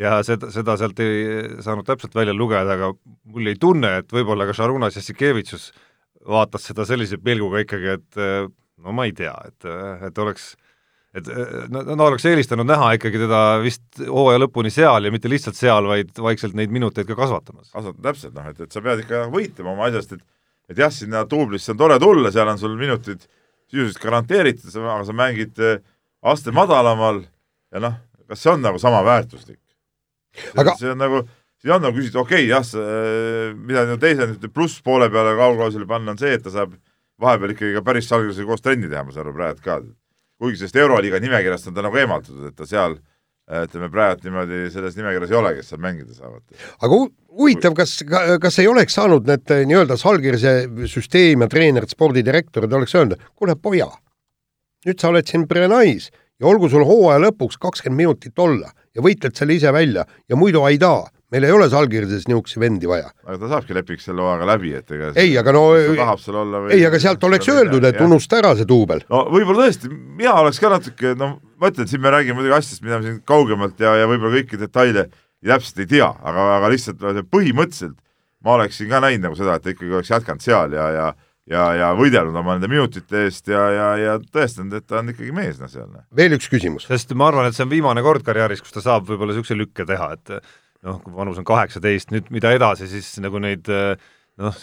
[0.00, 2.88] ja seda, seda sealt ei saanud täpselt välja lugeda, aga
[3.28, 5.66] mul jäi tunne, et võib-olla ka Šarunas Jassikevitšus
[6.24, 8.46] vaatas seda sellise pilguga ikkagi, et äh,
[8.82, 9.68] no ma ei tea, et,
[10.08, 10.54] et oleks
[11.12, 11.28] et
[11.68, 15.84] no, no oleks eelistanud näha ikkagi teda vist hooaja lõpuni seal ja mitte lihtsalt seal,
[15.90, 17.68] vaid vaikselt neid minuteid ka kasvatamas.
[17.74, 20.24] kasvatada täpselt, noh, et, et sa pead ikka võitlema oma asjast, et
[20.72, 23.26] et jah, sinna duublisse on tore tulla, seal on sul minutid
[23.72, 25.80] sisuliselt garanteeritud, aga sa mängid eh,
[26.22, 27.22] aste madalamal
[27.72, 29.60] ja noh, kas see on nagu sama väärtuslik?
[30.56, 31.22] aga see on nagu,
[31.60, 36.20] siin on nagu küsida, okei okay,, jah, eh, mida teise plusspoole peale kauglausele panna, on
[36.20, 36.76] see, et ta saab
[37.22, 39.80] vahepeal ikkagi ka päris salgusega koos trenni teha, ma saan aru praegu ka.
[40.42, 42.96] kuigi sellest Euroliiga nimekirjast on ta nagu eemaldatud, et ta seal
[43.50, 46.42] ütleme praegu niimoodi selles nimekirjas ei ole, kes seal mängida saavad.
[46.78, 46.98] aga
[47.38, 47.96] huvitav, kas,
[48.40, 50.54] kas ei oleks saanud need eh, nii-öelda Salgirise
[50.90, 53.88] süsteem ja treenerid, spordidirektorid oleks öelnud, kuule poja,
[54.86, 59.34] nüüd sa oled siin Brenais ja olgu sul hooaja lõpuks kakskümmend minutit olla ja võitled
[59.38, 63.08] selle ise välja ja muidu aidaa, meil ei ole Salgirises niisuguseid vendi vaja.
[63.24, 65.64] aga ta saabki leping selle hooajaga läbi, et ega ei, aga no
[65.96, 69.04] tahab seal olla või ei, aga sealt oleks öeldud, et unusta ära see duubel.
[69.12, 72.84] no võib-olla tõesti, mina oleks ka natuke, no ma ütlen, siin me räägime muidugi asjadest,
[72.84, 75.08] mida me siin kaugemalt ja, ja võib-olla kõiki detaile
[75.42, 77.98] täpselt ei tea, aga, aga lihtsalt põhimõtteliselt
[78.44, 81.12] ma oleksin ka näinud nagu seda, et ikkagi oleks jätkanud seal ja, ja
[81.50, 85.32] ja, ja võidelnud oma nende minutite eest ja, ja, ja tõestanud, et ta on ikkagi
[85.34, 85.88] mees noh seal.
[86.14, 86.86] veel üks küsimus.
[86.86, 89.86] sest ma arvan, et see on viimane kord karjääris, kus ta saab võib-olla niisuguse lükke
[89.88, 90.36] teha, et
[90.86, 93.68] noh, kui vanus on kaheksateist, nüüd mida edasi, siis nagu neid
[94.40, 94.60] noh,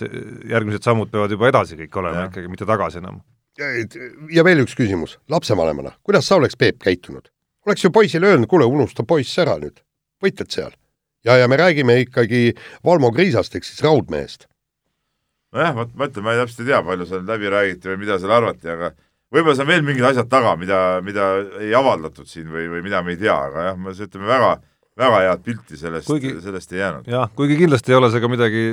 [0.49, 2.29] järgmised sammud peavad juba edasi kõik olema ja.
[2.31, 3.21] ikkagi, mitte tagasi enam.
[3.59, 7.29] ja veel üks küsimus, lapsevanemana, kuidas sa oleks, Peep, käitunud?
[7.67, 9.81] oleks ju poisile öelnud, kuule, unusta poiss ära nüüd,
[10.23, 10.71] võitled seal.
[11.25, 12.55] ja, ja me räägime ikkagi
[12.85, 14.47] Valmo Kriisast ehk siis raudmehest.
[15.53, 18.19] nojah, vot ma ütlen, ma ei täpselt ei tea, palju seal läbi räägiti või mida
[18.19, 18.93] seal arvati, aga
[19.33, 21.29] võib-olla seal on veel mingid asjad taga, mida, mida
[21.61, 24.57] ei avaldatud siin või, või mida me ei tea, aga jah, me ütleme väga
[24.99, 26.11] väga head pilti sellest,
[26.43, 27.09] sellest ei jäänud.
[27.09, 28.63] jah, kuigi kindlasti ei ole see ka midagi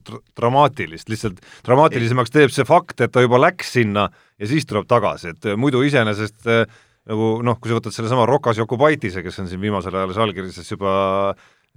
[0.00, 4.08] dr dramaatilist, lihtsalt dramaatilisemaks teeb see fakt, et ta juba läks sinna
[4.40, 6.64] ja siis tuleb tagasi, et muidu iseenesest äh,
[7.10, 10.92] nagu noh, kui sa võtad sellesama Rokas Jokubaitise, kes on siin viimasel ajal Žalgirises juba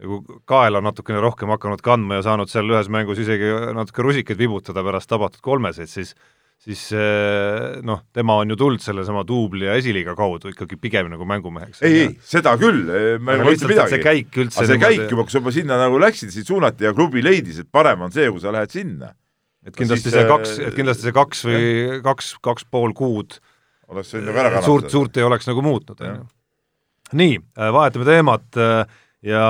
[0.02, 4.82] nagu kaela natukene rohkem hakanud kandma ja saanud seal ühes mängus isegi natuke rusikaid vibutada
[4.86, 6.16] pärast tabatud kolmeseid, siis
[6.64, 11.28] siis eh, noh, tema on ju tulnud sellesama duubli ja esiliiga kaudu ikkagi pigem nagu
[11.28, 11.82] mängumeheks.
[11.84, 12.86] ei, ei, seda küll,
[13.20, 13.98] ma ei mõtle midagi.
[13.98, 15.02] see käik üldse aga see niimoodi...
[15.02, 18.08] käik juba, kui sa juba sinna nagu läksid, sind suunati ja klubi leidis, et parem
[18.08, 19.12] on see, kui sa lähed sinna.
[19.68, 22.00] et kindlasti siis, see kaks, et kindlasti see kaks või jah.
[22.08, 23.40] kaks, kaks pool kuud
[23.92, 24.70] oleks võinud nagu ära kannatada.
[24.70, 26.26] suurt, suurt ei oleks nagu muutnud, on ju.
[27.20, 29.46] nii, äh, vahetame teemat äh, ja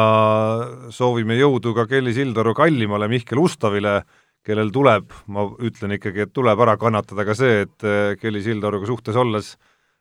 [0.94, 4.02] soovime jõudu ka Kelly Sildaru kallimale Mihkel Ustavile
[4.48, 8.90] kellel tuleb, ma ütlen ikkagi, et tuleb ära kannatada ka see, et äh, Kelly Sildaruga
[8.90, 9.54] suhtes olles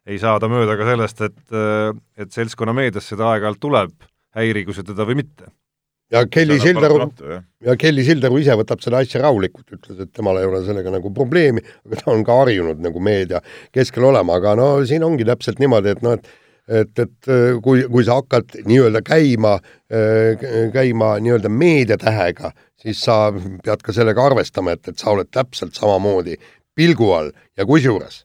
[0.09, 3.93] ei saa ta mööda ka sellest, et, äh, et seltskonna meediasse ta aeg-ajalt tuleb,
[4.39, 5.53] häirigu see teda või mitte.
[6.13, 7.07] ja Kelly Sildaru,
[7.65, 11.15] ja Kelly Sildaru ise võtab seda asja rahulikult, ütles, et temal ei ole sellega nagu
[11.15, 13.41] probleemi, aga ta on ka harjunud nagu meedia
[13.73, 17.85] keskel olema, aga no siin ongi täpselt niimoodi, et noh, et et, et äh, kui,
[17.91, 19.59] kui sa hakkad nii-öelda käima,
[20.73, 26.39] käima nii-öelda meediatähega, siis sa pead ka sellega arvestama, et, et sa oled täpselt samamoodi
[26.75, 28.23] pilgu all ja kusjuures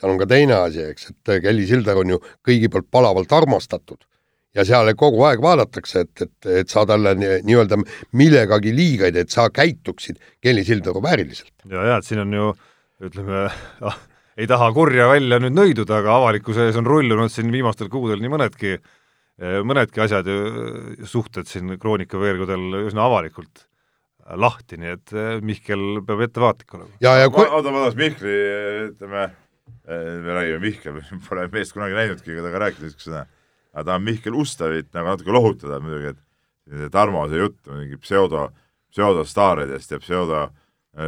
[0.00, 4.00] seal on ka teine asi, eks, et Kelly Silder on ju kõigi poolt palavalt armastatud
[4.56, 7.78] ja seal kogu aeg vaadatakse, et, et, et sa talle nii-öelda
[8.18, 11.52] millegagi liiga ei tee, et sa käituksid Kelly Sildaru vääriliselt.
[11.68, 12.52] ja, ja et siin on ju
[13.06, 13.44] ütleme
[13.86, 14.00] ah,
[14.38, 18.30] ei taha kurja välja nüüd nõiduda, aga avalikkuse ees on rullunud siin viimastel kuudel nii
[18.32, 18.76] mõnedki,
[19.64, 23.64] mõnedki asjad ja suhted siin Kroonika veergudel üsna avalikult
[24.38, 26.98] lahti, nii et eh, Mihkel peab ettevaatlik olema.
[27.02, 28.36] ja, ja kui oota, ma tahaks Mihkli,
[28.90, 29.26] ütleme,
[29.86, 33.24] eh, me räägime Mihkel, pole meest kunagi näinudki ega temaga rääkinud niisugusena,
[33.74, 38.50] aga tahan Mihkel Ustavit nagu natuke lohutada muidugi, et Tarmo see jutt mingi pseudo,
[38.94, 40.59] pseudostaaridest ja pseudo eh,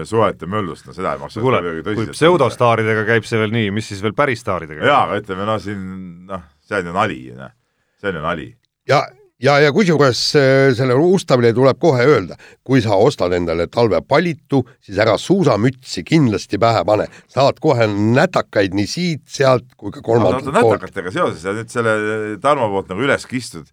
[0.06, 4.02] suhete möllust, no seda ei maksa kuule, kui pseudostaaridega käib see veel nii, mis siis
[4.04, 5.80] veel päris staaridega jaa, aga ütleme, no siin
[6.28, 7.50] noh, see on ju nali, noh,
[7.98, 8.46] see on ju nali.
[8.88, 9.02] ja
[9.42, 15.00] ja, ja kusjuures äh, sellele Ustavile tuleb kohe öelda, kui sa ostad endale talvepalitu, siis
[15.02, 20.78] ära suusamütsi kindlasti pähe pane, saad kohe nätakaid nii siit-sealt kui ka kolmandalt no, poolt.
[20.78, 21.96] nätakatega seoses ja nüüd selle
[22.42, 23.66] Tarmo poolt nagu üles kistud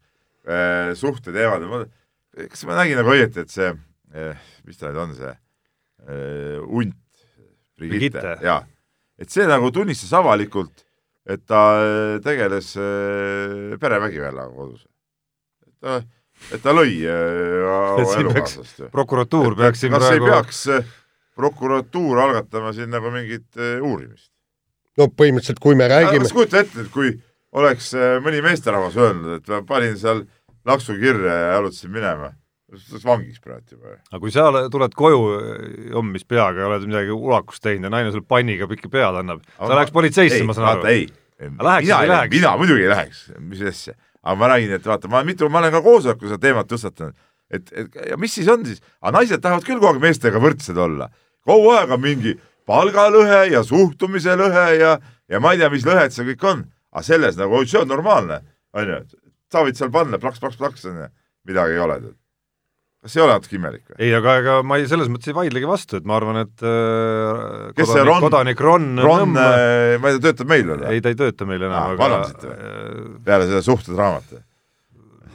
[0.49, 1.69] äh, suhte teevad,
[2.49, 5.37] kas ma nägin nagu õieti, et see äh,, mis ta nüüd on, see äh,
[6.07, 6.95] hunt,
[7.79, 8.62] Brigitte, jaa,
[9.19, 10.85] et see nagu tunnistas avalikult,
[11.29, 14.88] et ta äh, tegeles äh, perevägivallaga kodus
[15.79, 15.99] ta,
[16.53, 18.88] et ta lõi äh, elukaaslast.
[18.93, 20.91] prokuratuur peaks siin kas praegu ei peaks äh,
[21.39, 24.31] prokuratuur algatama siin nagu mingit äh, uurimist?
[24.99, 27.13] no põhimõtteliselt, kui me räägime kas kujuta ette, et kui
[27.59, 27.93] oleks
[28.25, 30.25] mõni meesterahvas öelnud, et ma panin seal
[30.67, 32.33] laksu kirja ja jalutasin minema,
[33.05, 33.95] vangis praegu juba.
[34.12, 35.21] aga kui sa tuled koju
[35.93, 39.71] jommis peaga ja oled midagi ulakust teinud ja naine sulle panniga pikki pead annab, sa
[39.73, 40.86] läheks politseisse, ma saan aru?
[40.91, 41.08] ei,
[41.39, 43.95] mina, mina muidugi ei läheks, mis asja?
[44.19, 47.15] Aga ma räägin, et vaata, ma mitu, ma olen ka koosolekul seda teemat tõstatanud,
[47.55, 50.77] et, et ja mis siis on siis, aga naised tahavad küll kogu aeg meestega võrdsed
[50.77, 51.10] olla.
[51.47, 52.36] kogu aeg on mingi
[52.69, 54.97] palgalõhe ja suhtumise lõhe ja,
[55.32, 58.41] ja ma ei tea, mis lõhed see kõik on, aga selles nagu, see on normaalne,
[58.75, 58.99] onju,
[59.49, 61.08] sa võid seal panna plaks-plaks-plaks, onju,
[61.49, 62.01] midagi ei ole
[62.99, 63.97] kas ei ole natuke imelik või?
[64.03, 67.71] ei, aga ega ma ei, selles mõttes ei vaidlegi vastu, et ma arvan, et äh,
[67.77, 68.19] kes see Ron?
[68.25, 70.91] kodanik Ron Ron, äh, ma ei tea, töötab meil veel või?
[70.91, 72.59] ei, ta ei tööta meil enam, aga vallandasite või?
[72.59, 74.43] Äh, peale seda suhtedraamat või?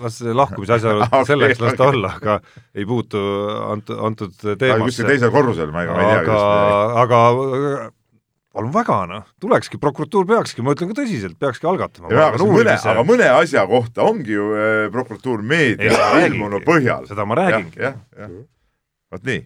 [0.05, 2.39] las lahkumise asjaolud okay, selleks las ta olla, aga
[2.75, 3.21] ei puutu
[3.71, 4.89] antud, antud teemasse.
[4.91, 6.41] kuskil teisel korrusel, ma ei, ma ei tea.
[7.05, 7.91] aga, aga
[8.55, 12.13] palun väga, noh, tulekski, prokuratuur peakski, ma ütlen ka tõsiselt, peakski algatama.
[12.39, 17.09] mõne, aga mõne asja kohta ongi ju äh, prokuratuur meedia ilmunud põhjal.
[17.11, 17.83] seda ma räägingi.
[17.83, 18.39] jah, jah,
[19.15, 19.43] vot nii.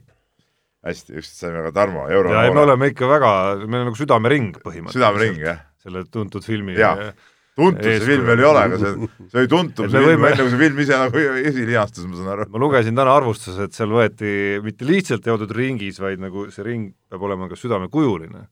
[0.88, 2.34] hästi, just saime ka Tarmo euro.
[2.36, 3.32] ja me oleme ikka väga,
[3.64, 5.00] meil on nagu südamering põhimõtteliselt.
[5.00, 5.64] südamering, jah.
[5.80, 6.76] selle tuntud filmi
[7.58, 10.52] tuntud see film veel ei ole, aga see, see oli tuntum, see film, enne kui
[10.52, 12.46] see film ise nagu esilinastus, ma saan aru.
[12.52, 16.92] ma lugesin täna arvustuses, et seal võeti mitte lihtsalt jõudnud ringis, vaid nagu see ring
[17.10, 18.44] peab olema ka südamekujuline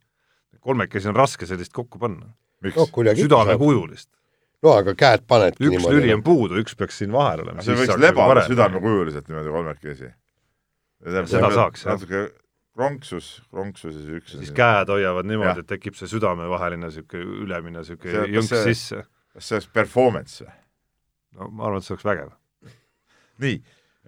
[0.66, 2.32] kolmekesi on raske sellist kokku panna.
[2.66, 4.08] No, südamekujulist.
[4.64, 7.62] no aga käed panedki üks lüli on puudu, üks peaks siin vahel olema.
[7.62, 10.10] see võiks lebada südamekujuliselt niimoodi kolmekesi.
[11.04, 11.92] seda saaks, jah.
[11.94, 12.22] natuke
[12.76, 17.80] kronksus, kronksus ja siis üks siis käed hoiavad niimoodi, et tekib see südamevaheline niisugune ülemine
[17.80, 19.04] niisugune jõnks sisse.
[19.36, 20.56] kas see oleks performance või?
[21.36, 22.34] no ma arvan, et see oleks vägev.
[23.44, 23.56] nii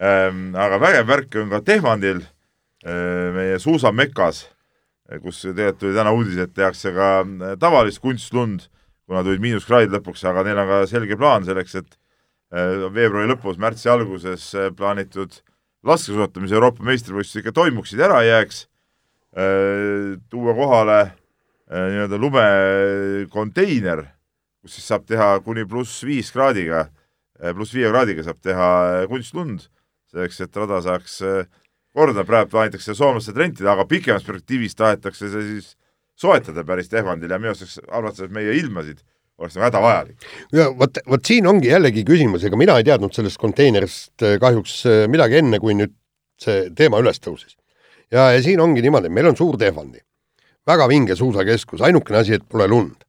[0.05, 4.47] ähm,, aga vägev värk on ka Tehvandil äh,, meie suusamekas
[5.23, 8.67] kus tegelikult tuli täna uudis, et tehakse ka äh, tavalist kunstlund,
[9.09, 11.95] kuna tulid miinuskraadid lõpuks, aga neil on ka selge plaan selleks, et
[12.53, 15.41] äh, veebruari lõpus, märtsi alguses äh, plaanitud
[15.89, 18.67] laskesuusatamise Euroopa meistrivõistlused ikka toimuksid ära ei jääks,
[20.33, 20.97] tuua kohale
[21.69, 24.01] nii-öelda lumekonteiner,
[24.65, 26.89] kus siis saab teha kuni pluss viis kraadiga,
[27.55, 28.71] pluss viie kraadiga saab teha
[29.13, 29.69] kunstlund,
[30.11, 31.21] selleks et rada saaks
[31.99, 35.75] korda, praegu plaanitakse soomlased rentida, aga pikemas perspektiivis tahetakse see siis
[36.19, 39.03] soetada päris Tehvandil ja minu arust arvates meie ilmasid
[39.39, 40.27] oleks nagu hädavajalik.
[40.53, 44.81] ja vot, vot siin ongi jällegi küsimus, ega mina ei teadnud sellest konteinerist äh, kahjuks
[44.87, 45.95] äh, midagi enne, kui nüüd
[46.43, 47.55] see teema üles tõusis.
[48.11, 50.03] ja, ja siin ongi niimoodi, meil on suur Tehvandi,
[50.67, 53.05] väga vinge suusakeskus, ainukene asi, et pole lund.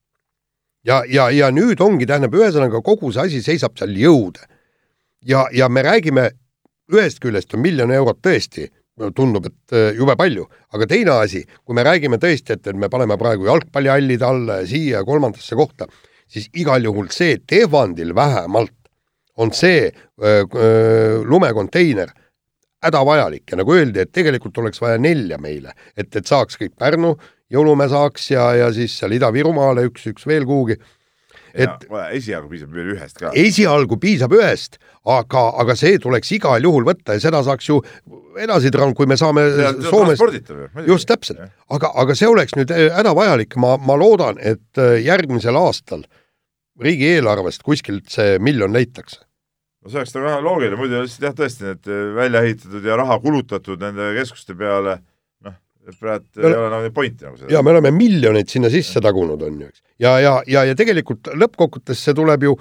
[0.85, 4.45] ja, ja, ja nüüd ongi, tähendab, ühesõnaga kogu see asi seisab seal jõude.
[5.25, 6.29] ja, ja me räägime,
[6.93, 8.69] ühest küljest on miljon eurot tõesti
[9.15, 12.89] tundub, et äh, jube palju, aga teine asi, kui me räägime tõesti, et, et me
[12.91, 15.87] paneme praegu jalgpallihallide alla ja siia kolmandasse kohta,
[16.29, 18.75] siis igal juhul see Tehvandil vähemalt
[19.39, 22.11] on see öö, öö, lumekonteiner
[22.83, 23.43] hädavajalik.
[23.51, 27.15] Ja nagu öeldi, et tegelikult oleks vaja nelja meile, et, et saaks kõik Pärnu,
[27.49, 30.75] Jõulumäe saaks ja, ja siis seal Ida-Virumaale üks, üks veel kuhugi
[31.53, 31.85] et
[32.15, 33.31] esialgu piisab veel ühest ka.
[33.37, 37.79] esialgu piisab ühest, aga, aga see tuleks igal juhul võtta ja seda saaks ju
[38.39, 39.45] edasi kui me saame
[39.89, 40.21] Soomes
[40.87, 45.57] just täpselt, aga, aga see oleks nüüd äh, hädavajalik, ma, ma loodan, et äh, järgmisel
[45.59, 46.05] aastal
[46.79, 49.25] riigieelarvest kuskilt see miljon leitakse.
[49.83, 52.99] No see oleks nagu väga loogiline, muidu lihtsalt jah, tõesti need äh, välja ehitatud ja
[52.99, 54.99] raha kulutatud nende keskuste peale
[55.99, 57.51] praegu ei ole nagu pointi nagu seda.
[57.53, 59.81] ja me oleme miljoneid sinna sisse tagunud, on ju, eks.
[60.03, 62.55] ja, ja, ja, ja tegelikult lõppkokkuvõttes see tuleb ju,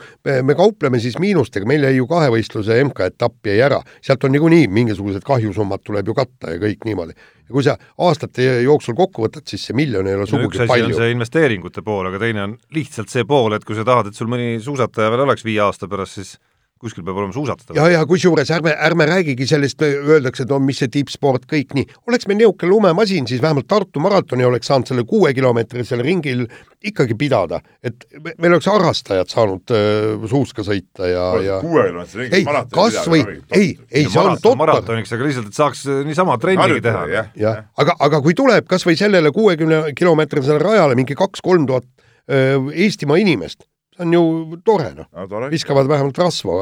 [0.47, 5.25] me kaupleme siis miinustega, meil jäi ju kahevõistluse MK-etapp jäi ära, sealt on niikuinii mingisugused
[5.27, 7.17] kahjusummad tuleb ju katta ja kõik niimoodi.
[7.49, 7.77] ja kui sa
[8.09, 10.93] aastate jooksul kokku võtad, siis see miljon ei ole no, sugugi palju.
[10.93, 14.11] üks on see investeeringute pool, aga teine on lihtsalt see pool, et kui sa tahad,
[14.11, 16.37] et sul mõni suusataja veel oleks viie aasta pärast, siis
[16.81, 17.77] kuskil peab olema suusatada.
[17.79, 21.87] ja, ja kusjuures ärme, ärme räägigi sellest, öeldakse, et on, mis see tippsport, kõik nii.
[22.11, 26.47] oleks meil niisugune lumemasin, siis vähemalt Tartu maratoni oleks saanud selle kuuekilomeetrisel ringil
[26.85, 28.07] ikkagi pidada, et
[28.39, 33.73] meil oleks harrastajad saanud äh, suuska sõita ja, ja kuuekilomeetrise ringi ei, kas või, ei,
[33.91, 34.61] ei, see on totter.
[34.63, 37.07] maratoniks, aga lihtsalt, et saaks äh, niisama trennigi teha.
[37.11, 37.55] jah ja.
[37.55, 41.89] ja., aga, aga kui tuleb kas või sellele kuuekümne kilomeetrisele rajale mingi kaks-kolm tuhat
[42.31, 42.55] äh,
[42.87, 43.67] Eestimaa inimest,
[44.03, 44.23] on ju
[44.65, 45.09] tore, noh.
[45.13, 45.41] No,.
[45.53, 46.57] viskavad vähemalt rasva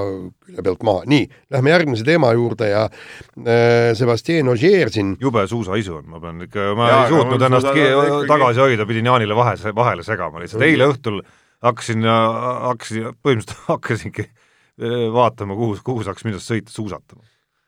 [0.45, 1.05] külje pealt maha.
[1.11, 5.15] nii, lähme järgmise teema juurde ja äh, Sebastian Ogier siin.
[5.21, 8.27] jube suusaisu on, ma pean ikka, ma ja, ei suutnud no, ennast ikkagi...
[8.33, 11.23] tagasi hoida, pidin Jaanile vahe, vahele segama lihtsalt, eile õhtul
[11.67, 17.25] hakkasin, hakkasin, põhimõtteliselt hakkasingi äh, vaatama, kuhu, kuhu saaks minust sõita suusatama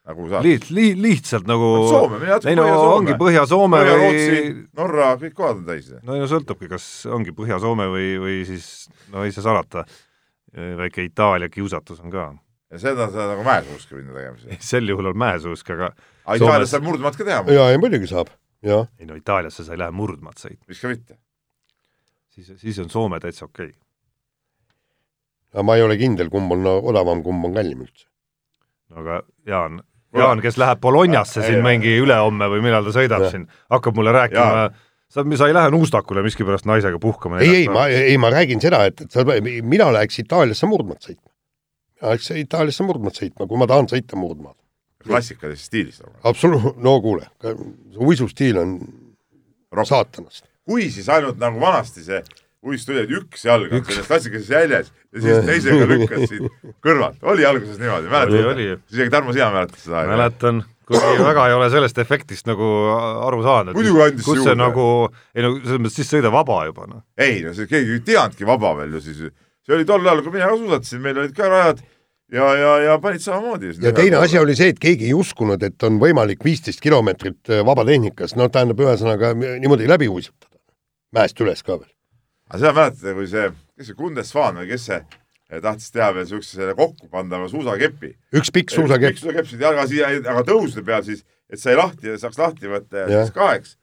[0.09, 0.47] nagu saad.
[0.47, 2.97] Liht-, li-, lihtsalt nagu Soome, mine jätku Põhja-Soome.
[2.97, 5.91] ongi Põhja-Soome Põhja, Rootsi, Norra, kõik kohad on täis.
[6.03, 9.85] no ja sõltubki, kas ongi Põhja-Soome või, või siis no ei saa salata,
[10.55, 12.29] väike Itaalia kiusatus on ka.
[12.73, 14.65] ja seda sa nagu mäesuuska minna tegema siis?
[14.73, 15.93] sel juhul on mäesuusk, aga
[16.25, 17.43] aga Itaalias saab murdmaad ka teha?
[17.59, 18.33] jaa, ei muidugi saab,
[18.65, 18.89] jah.
[19.01, 20.65] ei no Itaaliasse sa ei lähe murdmaad sõitma.
[20.69, 21.19] miks ka mitte?
[22.33, 23.81] siis, siis on Soome täitsa okei okay..
[25.53, 28.09] aga ma ei ole kindel, kumb on odavam, kumb on kallim üldse.
[28.89, 29.83] no aga Jaan,
[30.17, 33.33] Jaan, kes läheb Bolognasse siin mingi ülehomme või millal ta sõidab ja.
[33.33, 34.69] siin, hakkab mulle rääkima,
[35.13, 37.43] sa, sa ei lähe Nuustakule miskipärast naisega puhkama.
[37.45, 41.29] ei, ei, ma, ei, ma räägin seda, et, et sa, mina läheks Itaaliasse murdmaad sõitma.
[41.99, 44.57] mina läheks Itaaliasse murdmaad sõitma, kui ma tahan sõita murdmaad.
[45.05, 47.29] klassikalises stiilis absoluutselt, no kuule,
[48.01, 48.79] uisustiil on
[49.73, 49.93] Rock.
[49.93, 50.47] saatanast.
[50.65, 52.23] kui siis ainult nagu vanasti see
[52.67, 56.47] uistu oli üks jalg on selles klassikalises jäljes ja siis teisega lükkas siit
[56.85, 57.21] kõrvalt.
[57.23, 58.81] oli alguses niimoodi, mäletad?
[58.91, 62.71] isegi Tarmo, sina mäletad seda mäletan, kuigi väga ei ole sellest efektist nagu
[63.27, 63.79] aru saanud.
[63.79, 64.49] muidugi andis kus juurde.
[64.51, 64.87] see nagu,
[65.35, 67.05] ei no selles mõttes siis sõida vaba juba noh.
[67.19, 69.21] ei no see keegi ei teadnudki vaba veel ju siis,
[69.63, 71.85] see oli tol ajal, kui mina ka suusatasin, meil olid ka rajad
[72.35, 73.77] ja, ja, ja panid samamoodi.
[73.85, 77.63] ja teine asi oli see, et keegi ei uskunud, et on võimalik viisteist kilomeetrit äh,
[77.71, 80.59] vabatehnikas, no tähendab, ühesõnaga niimoodi läbi uisutada.
[81.15, 81.93] mäest üles ka veel
[82.49, 86.29] aga seda mäletate, kui see, kes see Kundesfaan või kes see eh, tahtis teha veel
[86.31, 88.13] siukse selle kokkupandava suusakepi.
[88.41, 89.17] üks pikk suusakepp.
[89.17, 93.05] pikk suusakepp siit jalga siia, aga tõusude peal siis, et sai lahti, saaks lahti võtta
[93.05, 93.75] ja, siis kaheks,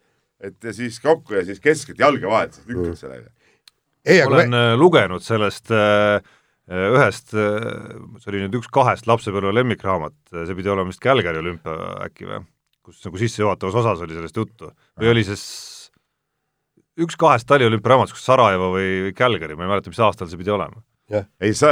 [0.49, 2.97] et ja siis kokku ja siis keskelt jalge vahelt siis lükkad mm.
[3.03, 3.29] sellega.
[4.25, 4.65] ma olen me...
[4.71, 6.17] Äh, lugenud sellest äh,
[6.65, 7.69] äh ühest äh,,
[8.23, 11.77] see oli nüüd üks kahest lapsepõlve lemmikraamat, see pidi olema vist Calgary olümpia
[12.09, 12.41] äkki või,
[12.85, 15.37] kus nagu sissejuhatavas osas oli sellest juttu või oli see
[17.01, 20.79] üks kahest taliolümpiaraamatus, kas Sarajevo või Calgary, ma ei mäleta, mis aastal see pidi olema.
[21.13, 21.69] ei, sa,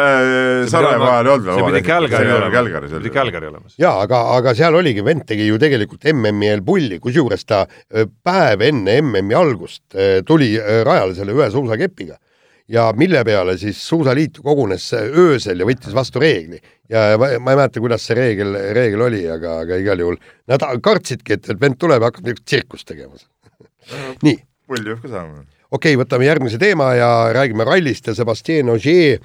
[0.70, 3.72] Sarajevo ajal ei olnud veel see pidi Calgary olema, see pidi Calgary olema.
[3.82, 9.00] jaa, aga, aga seal oligi, vend tegi ju tegelikult MM-il pulli, kusjuures ta päev enne
[9.02, 9.98] MM-i algust
[10.28, 12.20] tuli rajale selle ühe suusakepiga
[12.68, 16.60] ja mille peale siis Suusaliit kogunes öösel ja võttis vastu reegli.
[16.90, 20.18] ja ma, ma ei mäleta, kuidas see reegel, reegel oli, aga, aga igal juhul
[20.52, 23.20] nad kartsidki, et, et vend tuleb ja hakkab niisugust tsirkust tegema.
[24.28, 24.38] nii.
[24.68, 25.46] Pull ka saama.
[25.72, 29.20] okei okay,, võtame järgmise teema ja räägime rallist ja Sebastian Ogier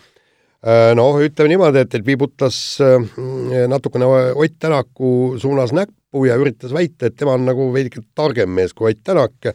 [0.99, 2.57] noh, ütleme niimoodi, et, et viibutas
[3.70, 8.74] natukene Ott Tänaku suunas näppu ja üritas väita, et tema on nagu veidike targem mees
[8.74, 9.53] kui Ott Tänak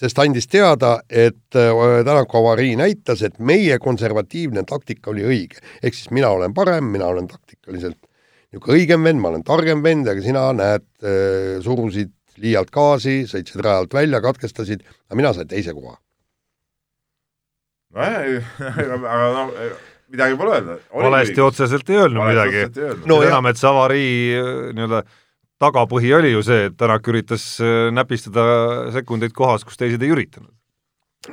[0.00, 5.62] sest andis teada, et äh, Tänaku avarii näitas, et meie konservatiivne taktika oli õige.
[5.82, 7.98] ehk siis mina olen parem, mina olen taktikaliselt
[8.54, 12.12] niisugune õigem vend, ma olen targem vend, aga sina näed, äh, surusid
[12.42, 15.96] liialt gaasi, sõitsid rajalt välja, katkestasid, aga mina sain teise koha.
[17.94, 18.54] nojah,
[19.14, 19.52] aga noh,
[20.14, 20.78] midagi pole öelda.
[20.94, 22.64] valesti otseselt ei öelnud midagi.
[23.06, 25.04] no enam, et see avarii äh, nii-öelda
[25.62, 28.44] tagapõhi oli ju see, et Tänak üritas äh, näpistada
[28.94, 30.52] sekundeid kohas, kus teised ei üritanud.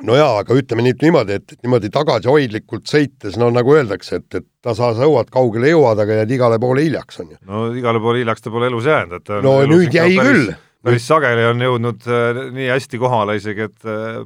[0.07, 4.39] no jaa, aga ütleme nüüd niimoodi, et, et niimoodi tagasihoidlikult sõites, no nagu öeldakse, et,
[4.39, 7.39] et ta sa sõuad, kaugele jõuad, aga jääd igale poole hiljaks, on ju.
[7.49, 10.53] no igale poole hiljaks ta pole elus jäänud, et no nüüd jäi päris, küll.
[10.85, 14.21] Päris sageli on jõudnud äh, nii hästi kohale isegi, et äh,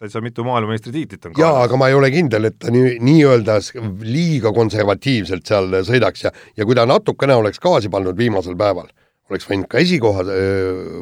[0.00, 3.58] täitsa mitu maailmameistritiitlit on jaa, aga ma ei ole kindel, et ta nii, nii-öelda
[4.06, 8.90] liiga konservatiivselt seal sõidaks ja ja kui ta natukene oleks gaasi pannud viimasel päeval
[9.28, 10.24] oleks võinud ka esikoha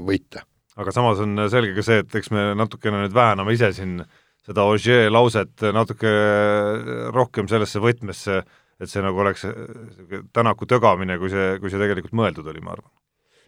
[0.07, 0.43] võita.
[0.77, 4.01] aga samas on selge ka see, et eks me natukene nüüd vääname ise siin
[4.47, 6.11] seda Ogier lauset natuke
[7.15, 8.43] rohkem sellesse võtmesse,
[8.79, 9.47] et see nagu oleks
[10.35, 12.93] tänaku tögamine, kui see, kui see tegelikult mõeldud oli, ma arvan.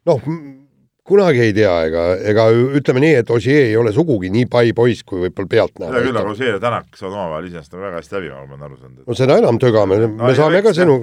[0.09, 0.33] noh,
[1.09, 2.49] kunagi ei tea, ega, ega
[2.79, 5.93] ütleme nii, et Ogier ei ole sugugi nii pai poiss, kui võib-olla pealt näha.
[5.97, 8.81] hea küll, aga Ogier ja Tänak saavad omavahel iseenesest väga hästi läbi, ma olen aru
[8.81, 9.07] saanud et....
[9.09, 11.01] no seda enam tögame no,, me saame ka sinu,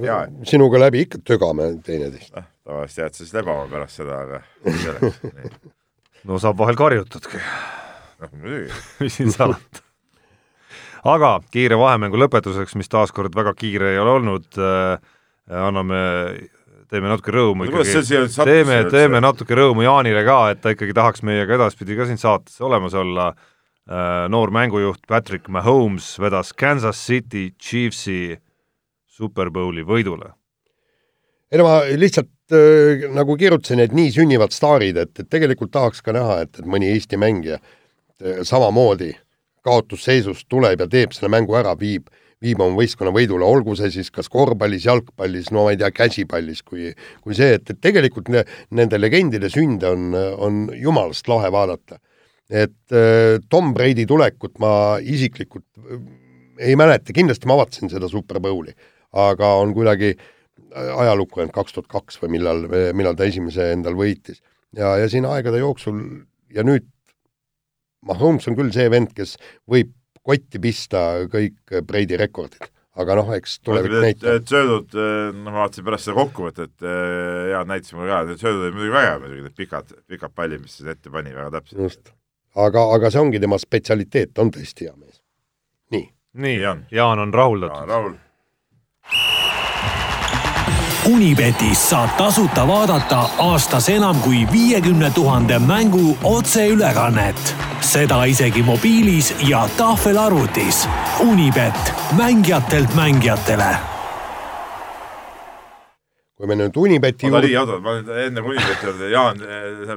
[0.48, 4.42] sinuga läbi ikka tögame teineteist eh tavaliselt jääd sa siis lebama pärast seda, aga
[6.28, 7.42] no saab vahel karjutudki.
[8.22, 8.72] noh, muidugi.
[9.06, 9.84] mis siin salata.
[11.06, 14.98] aga kiire vahemängu lõpetuseks, mis taaskord väga kiire ei ole olnud äh,,
[15.66, 16.02] anname,
[16.92, 21.58] teeme natuke rõõmu ikkagi, teeme, teeme natuke rõõmu Jaanile ka, et ta ikkagi tahaks meiega
[21.58, 23.34] edaspidi ka siin saates olemas olla.
[23.86, 24.26] Äh,.
[24.34, 28.34] noor mängujuht Patrick Mahomes vedas Kansas City Chiefsi
[29.06, 30.32] Super Bowli võidule.
[31.52, 36.02] Ei no ma lihtsalt äh, nagu kirjutasin, et nii sünnivad staarid, et, et tegelikult tahaks
[36.02, 39.14] ka näha, et, et mõni Eesti mängija äh, samamoodi
[39.66, 42.10] kaotusseisust tuleb ja teeb selle mängu ära, viib,
[42.44, 46.62] viib oma võistkonna võidule, olgu see siis kas korvpallis, jalgpallis, no ma ei tea, käsipallis,
[46.68, 46.92] kui,
[47.24, 48.44] kui see, et, et tegelikult ne,
[48.76, 52.00] nende legendide sünde on, on jumalast lahe vaadata.
[52.50, 56.02] et äh, Tom Brady tulekut ma isiklikult äh,
[56.60, 58.76] ei mäleta, kindlasti ma vaatasin seda Super Bowli,
[59.12, 60.14] aga on kuidagi
[60.76, 64.42] ajalukku jäänud kaks tuhat kaks või millal, millal ta esimese endal võitis.
[64.76, 66.02] ja, ja siin aegade jooksul
[66.54, 66.88] ja nüüd
[68.06, 69.34] Mahomes on küll see vend, kes
[69.66, 69.95] võib
[70.26, 72.68] kotti pista kõik Breidi rekordid,
[72.98, 74.48] aga noh, eks tulevik näitab.
[74.50, 78.96] söödud, noh, ma vaatasin pärast seda kokkuvõtet, head näitasid mulle ka, need söödud olid muidugi
[78.98, 81.82] vägevad muidugi, need pikad, pikad pallid, mis siis ette pani väga täpselt.
[81.86, 82.14] just,
[82.56, 85.22] aga, aga see ongi tema spetsialiteet, on tõesti hea mees.
[85.94, 86.06] nii.
[86.46, 86.62] nii,
[86.92, 87.90] Jaan on rahuldatud.
[87.90, 88.16] rahul
[91.06, 97.75] Unibetis saab tasuta vaadata aastas enam kui viiekümne tuhande mängu otseülekannet.
[97.86, 100.88] Seda isegi mobiilis ja tahvelarvutis.
[101.20, 103.76] Unibet, mängijatelt mängijatele.
[106.36, 109.40] kui me nüüd Unibeti oota, nii, oota, ma nüüd enne kui Unibeti juurde, Jaan,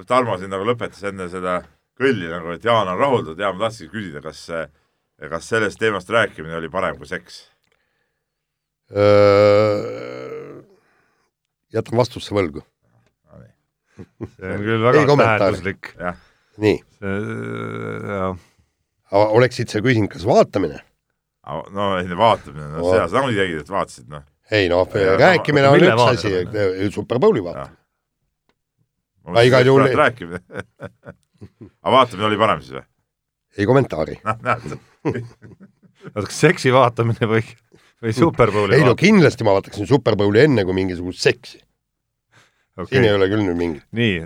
[0.06, 1.56] Tarmo siin nagu lõpetas enne seda
[1.98, 4.44] kõlli nagu, et Jaan on rahuldatud ja ma tahtsingi küsida, kas,
[5.32, 7.48] kas sellest teemast rääkimine oli parem kui seks?
[11.74, 12.62] jätan vastuse võlgu.
[13.98, 15.94] see on küll väga tähenduslik.
[16.62, 16.78] Nii.
[19.12, 20.82] oleksid sa küsinud, kas vaatamine?
[21.48, 24.24] no vaatamine, no seda sa nagunii tegid, et vaatasid, noh.
[24.52, 24.84] ei noh,
[25.22, 26.34] rääkimine on üks asi,
[26.94, 27.78] Super Bowli vaatamine.
[29.28, 30.42] aga igal juhul rääkimine
[31.82, 32.84] aga vaatamine oli parem siis või?
[33.58, 34.18] ei kommentaari.
[34.26, 34.76] noh, näed.
[36.12, 37.44] oota, kas seksi vaatamine või
[38.02, 41.62] või Super Bowli ei no kindlasti ma vaataksin Super Bowli enne kui mingisugust seksi
[42.78, 42.94] okay..
[42.94, 43.84] siin ei ole küll nüüd mingit.
[43.96, 44.22] nii,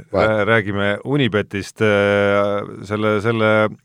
[0.49, 3.77] räägime Unibetist, äh, selle, selle äh,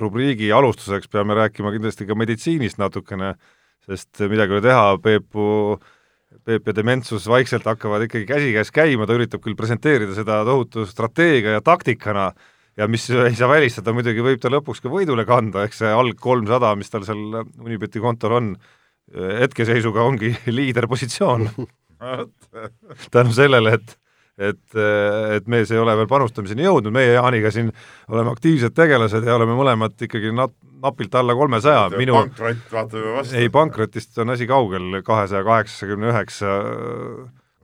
[0.00, 3.34] rubriigi alustuseks peame rääkima kindlasti ka meditsiinist natukene,
[3.88, 5.48] sest midagi ei ole teha, Peepu
[6.44, 11.56] Peep ja Dementsus vaikselt hakkavad ikkagi käsikäes käima, ta üritab küll presenteerida seda tohutu strateegia
[11.56, 12.30] ja taktikana,
[12.76, 16.20] ja mis ei saa välistada, muidugi võib ta lõpuks ka võidule kanda, eks see alg
[16.20, 18.52] kolmsada, mis tal seal Unibeti kontol on,
[19.08, 21.48] hetkeseisuga ongi liiderpositsioon
[23.14, 23.98] tänu sellele, et
[24.38, 24.76] et,
[25.34, 27.72] et mees ei ole veel panustamiseni jõudnud, meie Jaaniga siin
[28.12, 33.16] oleme aktiivsed tegelased ja oleme mõlemad ikkagi nat-, napilt alla kolmesaja, minu pankrott vaatab ju
[33.16, 33.34] vastu.
[33.40, 36.54] ei, pankrotist on asi kaugel, kahesaja kaheksakümne üheksa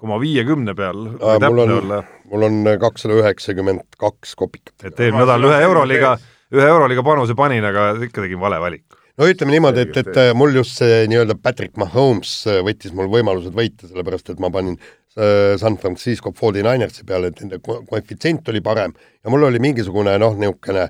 [0.00, 1.94] koma viiekümne peal, täpne mul on,
[2.32, 4.76] mul on kakssada üheksakümmend kaks kopikat.
[4.82, 6.16] et eelmine nädal ühe euroliiga,
[6.54, 8.98] ühe euroliiga panuse panin, aga ikka tegin vale valiku.
[9.20, 13.10] No ütleme niimoodi, et, et äh, mul just see nii-öelda Patrick Mahomes äh, võttis mul
[13.12, 18.48] võimalused võita, sellepärast et ma panin äh, San Francisco 49ersi peale, et nende ko- koefitsient
[18.52, 18.94] oli parem.
[19.22, 20.88] Ja mul oli mingisugune noh, niisugune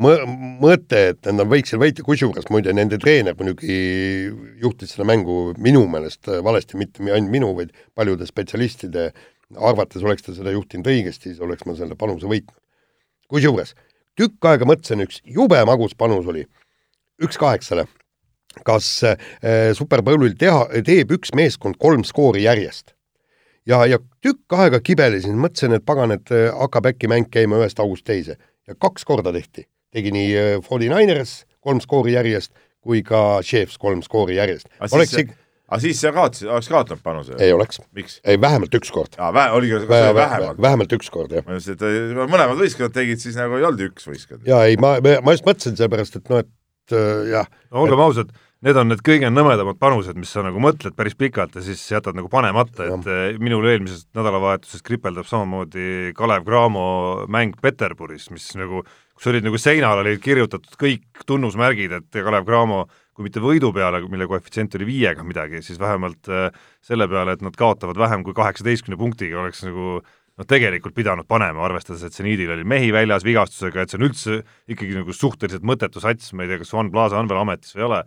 [0.00, 0.24] mõ-,
[0.64, 3.76] mõte, et nad võiksid võita, kusjuures muide nende treener muidugi
[4.64, 9.10] juhtis seda mängu minu meelest valesti, mitte mi- ainult minu, vaid paljude spetsialistide
[9.54, 12.56] arvates oleks ta seda juhtinud õigesti, siis oleks ma selle panuse võitnud.
[13.30, 13.74] kusjuures
[14.18, 16.46] tükk aega mõtlesin, üks jube magus panus oli,
[17.22, 17.86] üks kaheksale,
[18.66, 19.18] kas äh,
[19.74, 22.94] Super Bowlil teha, teeb üks meeskond kolm skoori järjest.
[23.66, 27.80] ja, ja tükk aega kibelesin, mõtlesin, et pagan, et äh, hakkab äkki mäng käima ühest
[27.80, 28.36] august teise
[28.68, 32.52] ja kaks korda tehti tegi nii äh, 49ers kolm skoori järjest
[32.84, 34.68] kui ka Chiefs kolm skoori järjest.
[34.92, 35.32] oleks siis,
[35.68, 37.36] aga siis sa kaotasid, oleks kaotanud panuse?
[37.42, 38.18] ei oleks, miks?
[38.24, 39.16] ei vähemalt üks kord.
[39.18, 40.62] aa, vä-, oligi kas oli vähemalt?
[40.66, 41.46] vähemalt üks kord, jah.
[41.46, 44.44] ma just, et äh, mõlemad võistkonnad tegid, siis nagu ei olnud üks võistkond.
[44.48, 47.48] jaa, ei ma, ma just mõtlesin sellepärast, et noh, et äh, jah.
[47.70, 48.34] no olgem ausad,
[48.64, 52.16] need on need kõige nõmedamad panused, mis sa nagu mõtled päris pikalt ja siis jätad
[52.16, 56.86] nagu panemata, et eh, minul eelmisest nädalavahetusest kripeldab samamoodi Kalev Cramo
[57.32, 58.80] mäng Peterburis, mis nagu,
[59.12, 64.02] kus olid nagu seinal olid kirjutatud kõik tunnusmärgid, et Kalev Cramo kui mitte võidu peale,
[64.10, 66.48] mille koefitsient oli viiega midagi, siis vähemalt eh,
[66.84, 71.62] selle peale, et nad kaotavad vähem kui kaheksateistkümne punktiga, oleks nagu noh, tegelikult pidanud panema,
[71.68, 74.40] arvestades, et seniidil oli mehi väljas vigastusega, et see on üldse
[74.70, 77.84] ikkagi nagu suhteliselt mõttetu sats, ma ei tea, kas Juan Plaza on veel ametis või
[77.84, 78.02] ei ole,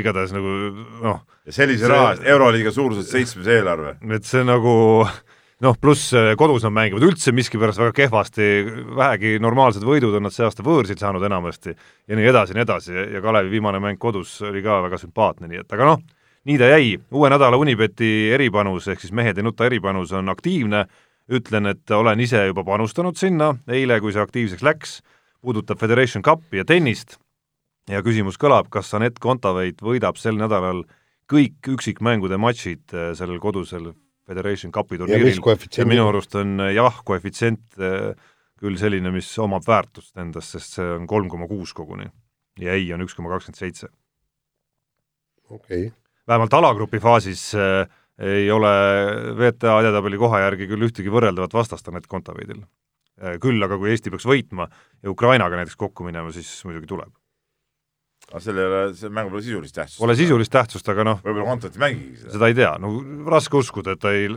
[0.00, 0.54] igatahes nagu
[1.02, 1.24] noh.
[1.48, 3.96] ja sellise raha eest, Euroliiga suuruselt seitsmes eelarve.
[4.16, 4.74] et see nagu
[5.64, 8.46] noh, pluss kodus nad mängivad üldse miskipärast väga kehvasti,
[8.96, 12.66] vähegi normaalsed võidud on nad see aasta võõrsil saanud enamasti ja nii edasi ja nii
[12.66, 12.96] edasi.
[13.16, 16.02] Ja Kalevi viimane mäng kodus oli ka väga sümpaatne, nii et aga noh,
[16.48, 20.84] nii ta jäi, uue nädala Unibeti eripanus ehk siis mehed ei nuta eripanus on aktiivne,
[21.30, 25.00] ütlen, et olen ise juba panustanud sinna, eile, kui see aktiivseks läks,
[25.40, 27.18] puudutab Federation Cupi ja tennist.
[27.90, 30.84] Ja küsimus kõlab, kas Anett Kontaveit võidab sel nädalal
[31.30, 33.92] kõik üksikmängude matšid äh, sellel kodusel
[34.30, 38.12] Federation Cupi turniiril ja, minu arust on äh, jah, koefitsient äh,
[38.60, 42.06] küll selline, mis omab väärtust endas, sest see on kolm koma kuus koguni
[42.60, 43.88] ja ei on üks koma kakskümmend seitse.
[45.48, 45.94] okei okay.
[46.30, 47.86] vähemalt alagrupi faasis äh,
[48.20, 48.70] ei ole
[49.38, 52.60] VTA edetabeli koha järgi küll ühtegi võrreldavat vastast Anett Kontaveidil.
[53.40, 54.68] küll aga kui Eesti peaks võitma
[55.02, 57.19] ja Ukrainaga näiteks kokku minema, siis muidugi tuleb
[58.30, 60.00] aga sellel ei ole, see mängul pole sisulist tähtsust.
[60.00, 62.34] Pole sisulist tähtsust, aga noh võib-olla Kontot ei mängigi seda.
[62.36, 62.92] seda ei tea, no
[63.30, 64.28] raske uskuda, et ta ei,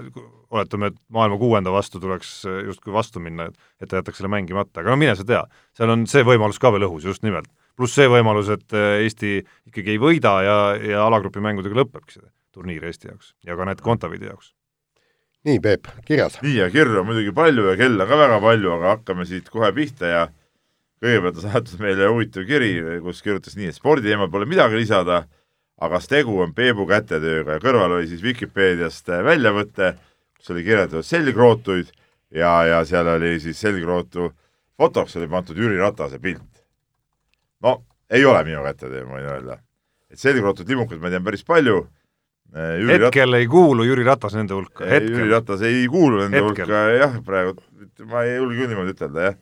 [0.54, 2.36] oletame, et maailma kuuenda vastu tuleks
[2.70, 5.44] justkui vastu minna, et et ta jätaks selle mängimata, aga no mine sa tea,
[5.78, 7.50] seal on see võimalus ka veel õhus, just nimelt.
[7.78, 9.40] pluss see võimalus, et Eesti
[9.70, 13.82] ikkagi ei võida ja, ja alagrupi mängudega lõpebki see turniir Eesti jaoks ja ka need
[13.82, 14.54] Kontaveidi jaoks.
[15.48, 16.38] nii, Peep, kirjad?
[16.46, 19.72] nii, ja kirju on muidugi palju ja kella ka väga palju, aga hakkame siit kohe
[19.76, 20.24] pihta ja
[21.04, 22.74] kõigepealt ta saatis meile huvitav kiri,
[23.04, 25.24] kus kirjutas nii, et sporditeemal pole midagi lisada,
[25.84, 29.94] aga tegu on Peebu kätetööga ja kõrval oli siis Vikipeediast väljavõte,
[30.38, 31.92] kus oli kirjeldatud selgrootuid
[32.32, 34.32] ja, ja seal oli siis selgrootu
[34.80, 36.64] fotoks oli pandud Jüri Ratase pilt.
[37.64, 39.60] no ei ole minu kätetöö, ma võin öelda.
[40.12, 41.84] et selgrootud limukaid ma tean päris palju.
[42.54, 43.40] Jüri hetkel Rat...
[43.42, 44.86] ei kuulu Jüri Ratas nende hulka.
[44.86, 46.70] Jüri Ratas ei kuulu nende hetkel.
[46.70, 47.58] hulka jah, praegu
[48.08, 49.42] ma ei julge küll niimoodi ütelda jah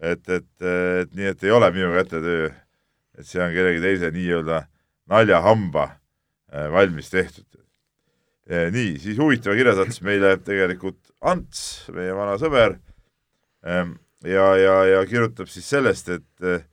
[0.00, 2.50] et, et, et nii, et ei ole minu kätetöö,
[3.18, 4.62] et see on kellegi teise nii-öelda
[5.10, 7.46] naljahamba äh, valmis tehtud.
[8.48, 12.78] nii, siis huvitava kirja saatis meile tegelikult Ants, meie vana sõber,
[13.66, 16.64] ähm, ja, ja, ja kirjutab siis sellest, et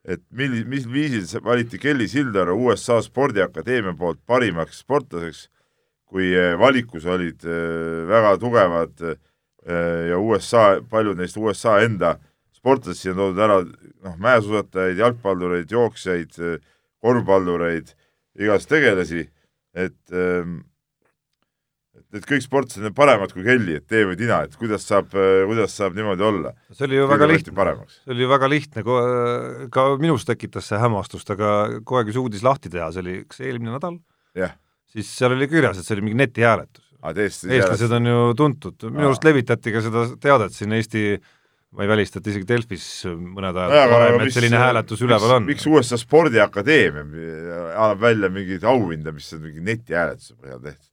[0.00, 5.50] et milli-, mis viisil valiti Kelly Sildaru USA spordiakadeemia poolt parimaks sportlaseks,
[6.08, 9.04] kui äh, valikus olid äh, väga tugevad
[9.60, 12.14] ja USA, paljud neist USA enda
[12.60, 13.60] sportlasi on toodud ära,
[14.06, 16.40] noh, mäesuusatajaid, jalgpallureid, jooksjaid,
[17.00, 17.94] korvpallureid,
[18.40, 19.24] igast tegelasi,
[19.76, 20.60] et ähm,
[22.10, 25.74] et kõik sportlased on paremad kui Kelly, et tee või tina, et kuidas saab, kuidas
[25.78, 26.52] saab niimoodi olla?
[26.74, 28.84] see oli ju väga lihtne, see oli ju väga lihtne,
[29.74, 31.52] ka minus tekitas see hämmastust, aga
[31.86, 34.00] kohe, kui see uudis lahti teha, see oli kas eelmine nädal
[34.38, 34.56] yeah.,
[34.90, 36.88] siis seal oli kirjas, et see oli mingi netihääletus.
[37.14, 41.04] eestlased on ju tuntud, minu arust levitati ka seda teadet siin Eesti
[41.70, 45.46] ma ei välista, et isegi Delfis mõned ajad varem, et selline hääletus üleval on.
[45.46, 47.04] miks USA Spordiakadeemia
[47.76, 50.88] annab välja mingeid auhinde, mis on mingi netihääletuse põhjal tehtud?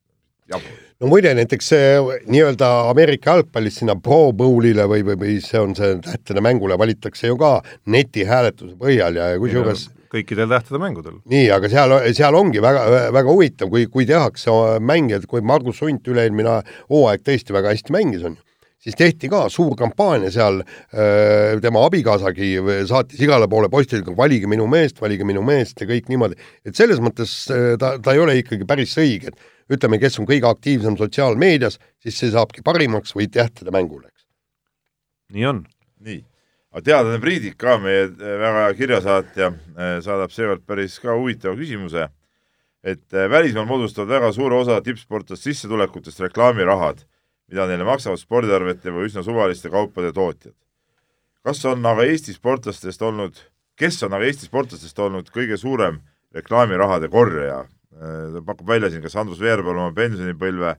[0.48, 1.88] no muide, näiteks see
[2.30, 7.28] nii-öelda Ameerika jalgpallis sinna Pro Bowlile või, või, või see on see tähtede mängule valitakse
[7.28, 7.58] ju ka
[7.90, 11.20] netihääletuse põhjal ja ja kusjuures kõikidel tähtede mängudel.
[11.28, 16.08] nii, aga seal, seal ongi väga, väga huvitav, kui, kui tehakse mängijad, kui Margus Hunt
[16.08, 18.47] üle-eelmine hooaeg tõesti väga hästi mängis, on ju,
[18.82, 20.62] siis tehti ka suur kampaania seal,
[21.62, 22.50] tema abikaasagi
[22.88, 27.02] saatis igale poole postidega, valige minu meest, valige minu meest ja kõik niimoodi, et selles
[27.02, 30.96] mõttes äh, ta, ta ei ole ikkagi päris õige, et ütleme, kes on kõige aktiivsem
[31.00, 34.28] sotsiaalmeedias, siis see saabki parimaks või tähtede mängul, eks.
[35.34, 35.64] nii on.
[36.06, 36.22] nii,
[36.72, 39.50] aga teadlane Priidik ka, meie eh, väga hea kirjasaatja,
[40.06, 42.08] saadab seekord päris ka huvitava küsimuse,
[42.86, 47.02] et välismaal moodustavad väga suure osa tippsportlaste sissetulekutest reklaamirahad,
[47.48, 50.54] mida neile maksavad spordiarvete või üsna suvaliste kaupade tootjad.
[51.44, 53.38] kas on aga Eesti sportlastest olnud,
[53.78, 56.00] kes on aga Eesti sportlastest olnud kõige suurem
[56.34, 57.64] reklaamirahade korjaja?
[57.98, 60.76] ta pakub välja siin, kas Andrus Veerpalu oma pensionipõlve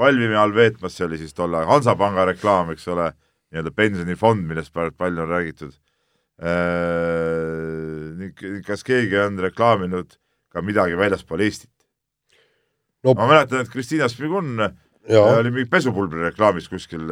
[0.00, 3.10] Palvimi all veetmas, see oli siis tolle Hansapanga reklaam, eks ole
[3.50, 5.74] nii-öelda pensionifond, millest palju on räägitud.
[8.64, 10.16] kas keegi on reklaaminud
[10.48, 11.70] ka midagi väljaspool Eestit
[13.04, 14.70] No- ma mäletan, et Kristiina Šmigun ja
[15.08, 17.02] oli mingi pesupulbri reklaamis kuskil,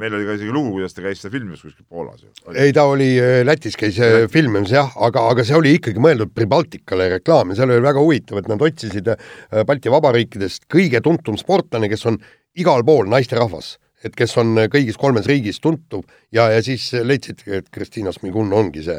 [0.00, 2.24] meil oli ka isegi lugu, kuidas ta käis seda filmimas kuskil Poolas
[2.54, 6.32] ei, ta oli äh, Lätis käis äh, filmimas jah, aga, aga see oli ikkagi mõeldud
[6.34, 9.20] Pribaltikale reklaam ja seal oli väga huvitav, et nad otsisid äh,
[9.68, 12.18] Balti Vabariikidest kõige tuntum sportlane, kes on
[12.56, 13.74] igal pool naisterahvas,
[14.04, 18.52] et kes on äh, kõigis kolmes riigis tuntud ja, ja siis leidsid, et Kristiina Smigun
[18.56, 18.98] ongi see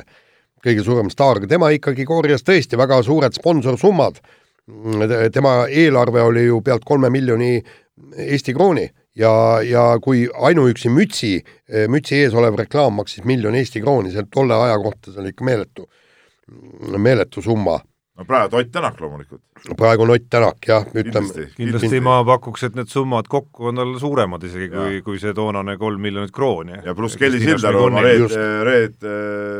[0.65, 4.21] kõige suurem staar, tema ikkagi korjas tõesti väga suured sponsorsummad.
[5.33, 7.59] tema eelarve oli ju pealt kolme miljoni
[8.19, 9.31] Eesti krooni ja,
[9.63, 11.37] ja kui ainuüksi mütsi,
[11.91, 15.47] mütsi ees olev reklaam maksis miljon Eesti krooni, see tolle aja kohta see oli ikka
[15.47, 15.87] meeletu,
[16.97, 17.79] meeletu summa.
[18.15, 19.41] No praegu Ott Tänak loomulikult,
[19.77, 21.45] praegu on Ott Tänak jah, ütleme, kindlasti.
[21.55, 25.33] kindlasti ma pakuks, et need summad kokku on tal suuremad isegi kui Jaa., kui see
[25.35, 26.79] toonane kolm miljonit krooni.
[26.85, 28.35] ja pluss Kelly Sildaru oma Red
[28.69, 29.07] Red,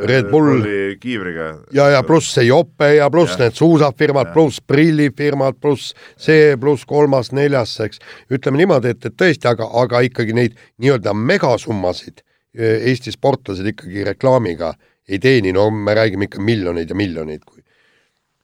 [0.08, 0.64] Red Bull.
[1.00, 1.50] kiivriga.
[1.72, 7.76] ja, ja pluss see jope ja pluss need suusafirmad pluss prillifirmad, pluss see, pluss kolmas-neljas,
[7.84, 8.00] eks.
[8.32, 12.24] ütleme niimoodi, et, et tõesti, aga, aga ikkagi neid nii-öelda megasummasid
[12.56, 14.72] eh, Eesti sportlased ikkagi reklaamiga
[15.08, 17.55] ei teeni, no me räägime ikka miljoneid ja miljoneid, kui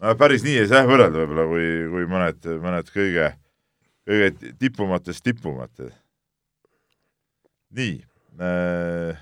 [0.03, 3.29] no päris nii ei saa võrrelda võib-olla, kui, kui mõned, mõned kõige,
[4.09, 5.71] kõige tipumatest tipumad.
[7.73, 8.01] nii
[8.43, 9.21] äh,.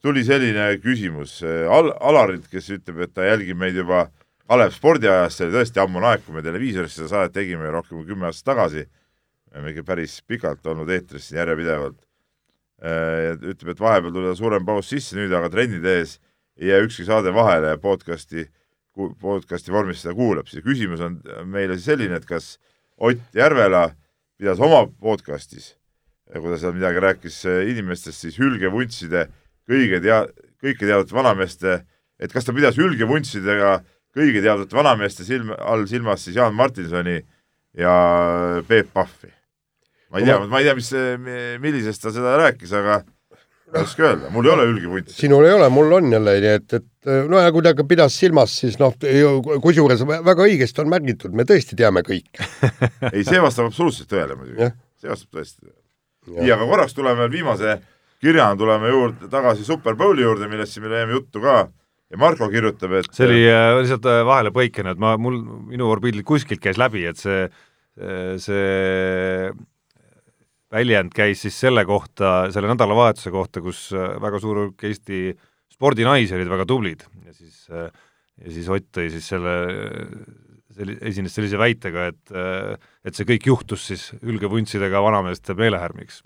[0.00, 4.08] tuli selline küsimus Al, Alarilt, kes ütleb, et ta jälgib meid juba
[4.52, 8.10] Kalev spordiajast, see oli tõesti ammune aeg, kui me televiisoris seda saadet tegime rohkem kui
[8.10, 8.84] kümme aastat tagasi.
[9.48, 11.96] me oleme ikka päris pikalt olnud eetris siin järjepidevalt.
[12.82, 16.18] ütleb, et vahepeal tuli suurem paus sisse nüüd, aga trennide ees
[16.58, 18.44] ei jää ükski saade vahele ja podcasti,
[18.94, 21.18] podcasti vormis seda kuulab, siis küsimus on
[21.48, 22.56] meile siis selline, et kas
[23.02, 23.88] Ott Järvela
[24.38, 25.72] pidas oma podcastis,
[26.30, 29.26] kui ta seal midagi rääkis eh, inimestest, siis hülgevuntside
[29.68, 30.26] kõige tea-,
[30.62, 31.78] kõike teadvate vanameeste,
[32.22, 33.78] et kas ta pidas hülgevuntsidega
[34.12, 37.18] kõige teadvate vanameeste silm, all silmas siis Jaan Martinsoni
[37.78, 37.94] ja
[38.68, 39.32] Peep Pahvi.
[40.12, 40.90] ma ei tea, ma ei tea, mis,
[41.64, 43.00] millisest ta seda rääkis, aga
[43.72, 45.16] ei oska öelda, mul ei ole hülgevuntsi.
[45.16, 48.54] sinul ei ole, mul on jälle, nii et, et no ja kui ta pidas silmas,
[48.62, 48.94] siis noh,
[49.64, 52.48] kusjuures väga õigesti on märgitud, me tõesti teame kõike.
[53.14, 55.80] ei, see vastab absoluutselt tõele muidugi see vastab tõesti tõele.
[56.38, 57.76] nii, aga korraks tuleme veel viimase
[58.22, 62.48] kirjana tuleme juurde tagasi Super Bowli juurde, millest siin me leiame juttu ka ja Marko
[62.52, 65.40] kirjutab, et see oli äh, lihtsalt äh, vahele põikena, et ma, mul,
[65.72, 67.46] minu orbiidil kuskilt käis läbi, et see,
[68.42, 69.50] see
[70.72, 75.30] väljend käis siis selle kohta, selle nädalavahetuse kohta, kus äh, väga suur hulk Eesti
[75.72, 77.04] spordinaisi olid väga tublid.
[77.26, 79.54] Ja siis, ja siis Ott tõi siis selle,
[80.76, 82.34] selli-, esines sellise väitega, et
[83.02, 86.22] et see kõik juhtus siis hülgevuntsidega vanameeste meelehärmiks.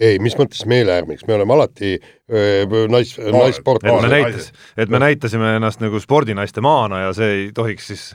[0.00, 1.94] ei, mis mõttes meelehärmiks, me oleme alati
[2.30, 7.30] öö, nais, et naissportlased me näitas, et me näitasime ennast nagu spordinaiste maana ja see
[7.34, 8.06] ei tohiks siis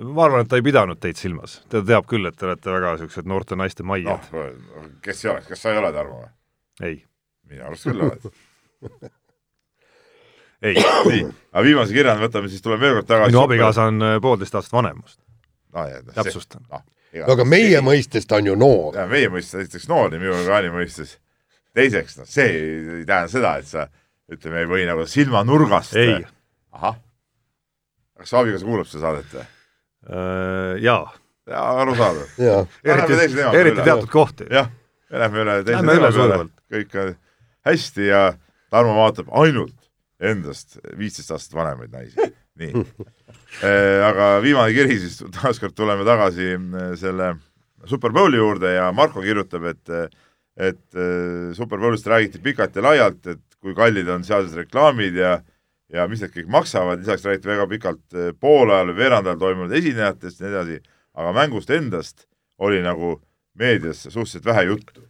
[0.00, 2.94] ma arvan, et ta ei pidanud teid silmas, ta teab küll, et te olete väga
[2.94, 4.26] niisugused noorte naiste maiad,
[5.04, 6.30] kes ei oleks, kas sa ei ole, Tarmo või?
[6.82, 6.96] ei,
[7.50, 8.26] minu arust küll oled.
[10.66, 11.20] ei, nii,
[11.52, 13.34] aga viimase kirjana võtame siis, tuleme veel kord tagasi.
[13.34, 15.20] minu abikaasa on äh, poolteist aastat vanem must,
[16.16, 16.66] täpsustan.
[16.72, 16.82] noh,
[17.20, 18.98] no aga meie mõistes ta on ju noor.
[18.98, 21.20] ja meie mõistes esiteks noor ja minu orgaani mõistes.
[21.74, 23.86] teiseks, noh, see ei, ei tähenda seda, et sa
[24.26, 25.94] ütleme, ei või nagu silmanurgast.
[26.02, 26.18] ei,
[26.74, 26.98] ahah.
[28.18, 29.50] kas su abikaasa kuulab seda saadet või?
[30.08, 31.04] jaa,
[31.50, 32.40] jaa, arusaadav.
[32.94, 33.20] eriti,
[33.60, 34.48] eriti teatud kohti.
[34.50, 34.70] jah,
[35.10, 37.14] me lähme üle teise teema peale kõik on
[37.68, 38.24] hästi ja
[38.74, 39.76] Tarmo vaatab ainult
[40.24, 42.30] endast viisteist aastat vanemaid naisi.
[42.60, 42.84] nii.
[44.08, 47.34] aga viimane kiri siis, taaskord tuleme tagasi äh, selle
[47.86, 49.96] Super Bowli juurde ja Marko kirjutab, et
[50.54, 55.38] et äh, Super Bowlist räägiti pikalt ja laialt, et kui kallid on sealsed reklaamid ja
[55.94, 60.40] ja mis need kõik maksavad, lisaks räägiti väga pikalt äh, poolajal või veerandajal toimunud esinejatest
[60.40, 60.78] ja nii edasi,
[61.14, 62.26] aga mängust endast
[62.58, 63.16] oli nagu
[63.58, 65.04] meedias suhteliselt vähe juttu.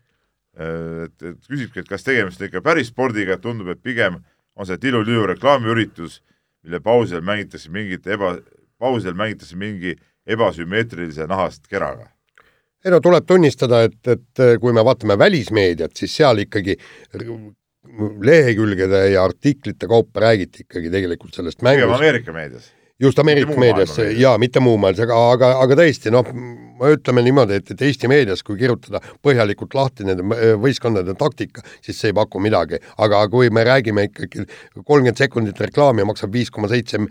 [0.61, 4.20] Äh, et, et küsibki, et kas tegemist on ikka päris spordiga, tundub, et pigem
[4.55, 6.20] on see tilu-lilu reklaamiüritus,
[6.64, 8.37] mille pausil mängitakse mingit eba,
[8.78, 12.11] pausil mängitakse mingi ebasümmeetrilise nahast keraga
[12.85, 16.74] ei no tuleb tunnistada, et, et kui me vaatame välismeediat, siis seal ikkagi
[18.23, 21.85] lehekülgede ja artiklite kaupa räägiti ikkagi tegelikult sellest mängust.
[21.85, 22.73] pigem Ameerika meedias.
[23.01, 26.31] just Ameerika meedias ja mitte muu maailmas, aga, aga, aga tõesti noh,
[26.91, 30.25] ütleme niimoodi, et, et Eesti meedias, kui kirjutada põhjalikult lahti nende
[30.61, 34.47] võistkondade taktika, siis see ei paku midagi, aga kui me räägime ikkagi
[34.81, 37.03] kolmkümmend sekundit reklaami maksab viis koma seitse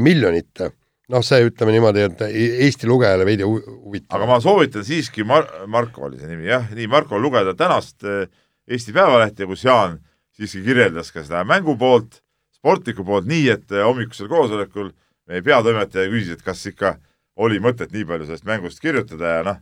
[0.00, 0.68] miljonit
[1.12, 2.24] noh, see ütleme niimoodi, et
[2.66, 4.18] Eesti lugejale veidi huvitav.
[4.18, 8.28] aga ma soovitan siiski Mar-, Marko oli see nimi, jah, nii, Marko lugeda tänast eh,
[8.68, 9.98] Eesti Päevalehte, kus Jaan
[10.38, 12.20] siiski kirjeldas ka seda mängu poolt,
[12.54, 14.92] sportliku poolt nii, et eh, hommikusel koosolekul
[15.28, 16.96] meie peatoimetaja küsis, et kas ikka
[17.38, 19.58] oli mõtet nii palju sellest mängust kirjutada ja noh,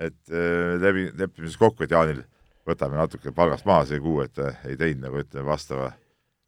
[0.00, 2.24] et eh, läbi, lepime siis kokku, et Jaanil
[2.66, 5.92] võtame natuke palgast maha see kuu, et ta ei teinud nagu ütleme vastava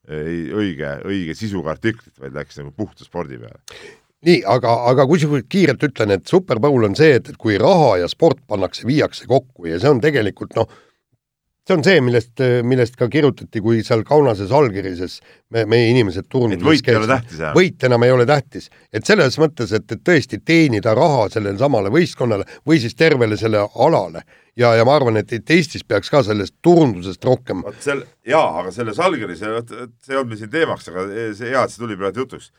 [0.08, 3.60] ei, õige, õige sisuga artiklit, vaid läks nagu puhta spordi peale.
[4.26, 7.98] Nii, aga, aga kusjuures kiirelt ütlen, et Super Bowl on see, et, et kui raha
[8.00, 10.66] ja sport pannakse, viiakse kokku ja see on tegelikult noh,
[11.68, 15.18] see on see, millest, millest ka kirjutati, kui seal Kaunases allkirjases
[15.54, 17.54] me, meie inimesed turunduses võit ei ole tähtis, jah?
[17.56, 18.70] võit enam ei ole tähtis.
[18.92, 23.66] et selles mõttes, et, et tõesti teenida raha sellele samale võistkonnale või siis tervele selle
[23.74, 24.24] alale
[24.56, 28.48] ja, ja ma arvan, et, et Eestis peaks ka sellest turundusest rohkem vot sel-, jaa,
[28.62, 31.06] aga selles allkirjas, see ei olnud meil siin teemaks, aga
[31.36, 32.50] see hea, et see tuli praegu jutuks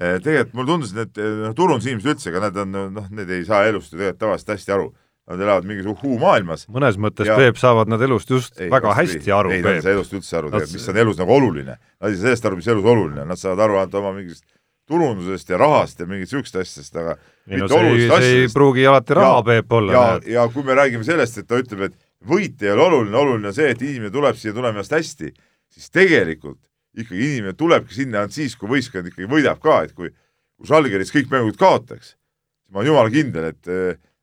[0.00, 3.42] Eh, tegelikult mulle tundus, et need noh, turundusinimesed üldse, ega nad on noh, need ei
[3.44, 4.86] saa elust ju tegelikult tavaliselt hästi aru.
[5.30, 6.64] Nad elavad mingis uhuu-maailmas.
[6.74, 7.28] mõnes mõttes.
[7.38, 9.52] Peep saavad nad elust just ei, väga hästi ei, aru.
[9.54, 11.76] ei, nad ei saa elust üldse aru nad..., mis on elus nagu oluline.
[11.78, 14.42] Nad ei saa sellest aru, mis elus oluline on, nad saavad aru ainult oma mingist
[14.90, 17.14] turundusest ja rahast ja mingit niisugust asjadest, aga
[17.46, 19.92] ei no see, see ei pruugi alati raha, Peep, olla.
[19.94, 21.94] ja, ja kui me räägime sellest, et ta ütleb, et
[22.26, 25.30] võit ei ole oluline, oluline on see, et inimene tuleb siia tulema ennast hästi,
[25.70, 26.58] siis tegelikult
[26.98, 30.10] ikkagi inimene tulebki sinna ainult siis, kui võistkond ikkagi võidab ka, et kui,
[30.58, 33.70] kui Žalgiris kõik mängud kaotaks, siis ma olen jumala kindel, et,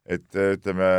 [0.07, 0.89] et ütleme,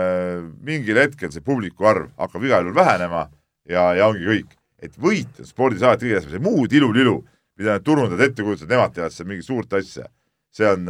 [0.65, 3.27] mingil hetkel see publiku arv hakkab igal juhul vähenema
[3.69, 4.55] ja, ja ongi kõik.
[4.79, 7.17] et võit on spordis alati kõige tähtsam, see muu tilulilu,
[7.59, 10.05] mida need turundajad ette kujutavad, nemad teevad seal mingit suurt asja,
[10.55, 10.87] see on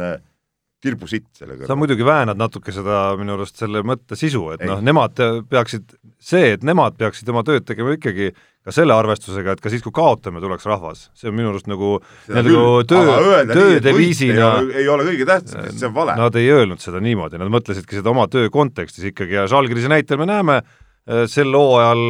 [0.83, 1.67] kirbusitt selle kõrval.
[1.67, 5.19] sa muidugi väänad natuke seda minu arust selle mõtte sisu, et noh, nemad
[5.49, 5.91] peaksid,
[6.23, 8.31] see, et nemad peaksid oma tööd tegema ikkagi
[8.65, 11.97] ka selle arvestusega, et ka siis, kui kaotame, tuleks rahvas, see on minu arust nagu
[12.31, 16.17] nagu töö, töödeviisina ei ole kõige tähtsam, sest see on vale.
[16.19, 20.19] Nad ei öelnud seda niimoodi, nad mõtlesidki seda oma töö kontekstis ikkagi ja Žalgirise näitel
[20.21, 22.03] me näeme, äh, sel hooajal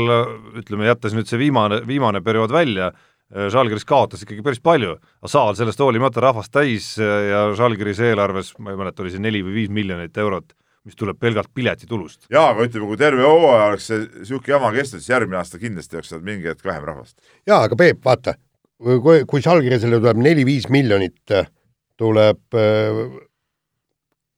[0.61, 2.91] ütleme, jättes nüüd see viimane, viimane periood välja,
[3.29, 8.55] Žalgiris kaotas ikkagi päris palju, aga saal sellest hoolimata rahvast täis äh, ja Žalgirise eelarves,
[8.57, 10.55] ma ei mäleta, oli see neli või viis miljonit eurot,
[10.87, 12.25] mis tuleb pelgalt piletitulust.
[12.33, 15.99] jaa, aga ütleme, kui terve hooaja oleks see niisugune jama kestnud, siis järgmine aasta kindlasti
[15.99, 17.19] oleks seal mingi hetk vähem rahvast.
[17.45, 18.33] jaa, aga Peep, vaata,
[18.81, 21.37] kui, kui Žalgirisele tuleb neli-viis miljonit,
[22.01, 23.05] tuleb äh,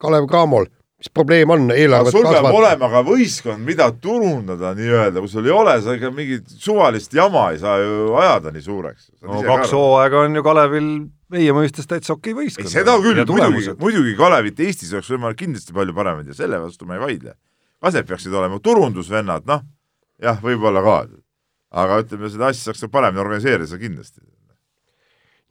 [0.02, 0.68] Kalev Cramol
[1.02, 2.46] mis probleem on, eelarvet sul kasvatada.
[2.46, 7.16] peab olema ka võistkond, mida turundada nii-öelda, kui sul ei ole, sa ikka mingit suvalist
[7.18, 9.10] jama ei saa ju ajada nii suureks.
[9.26, 10.92] no kaks hooaega on ju Kalevil
[11.34, 12.70] meie mõistes täitsa okei võistkond.
[12.70, 17.00] seda küll, muidugi, muidugi Kalevit Eestis oleks võimalik kindlasti palju paremaid ja selle vastu ma
[17.00, 17.34] ei vaidle.
[17.82, 19.66] kas need peaksid olema turundusvennad, noh,
[20.22, 21.00] jah, võib-olla ka.
[21.82, 24.22] aga ütleme, seda asja saaks paremini organiseerida kindlasti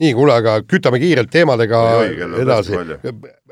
[0.01, 2.77] nii, kuule, aga kütame kiirelt teemadega Oi, edasi.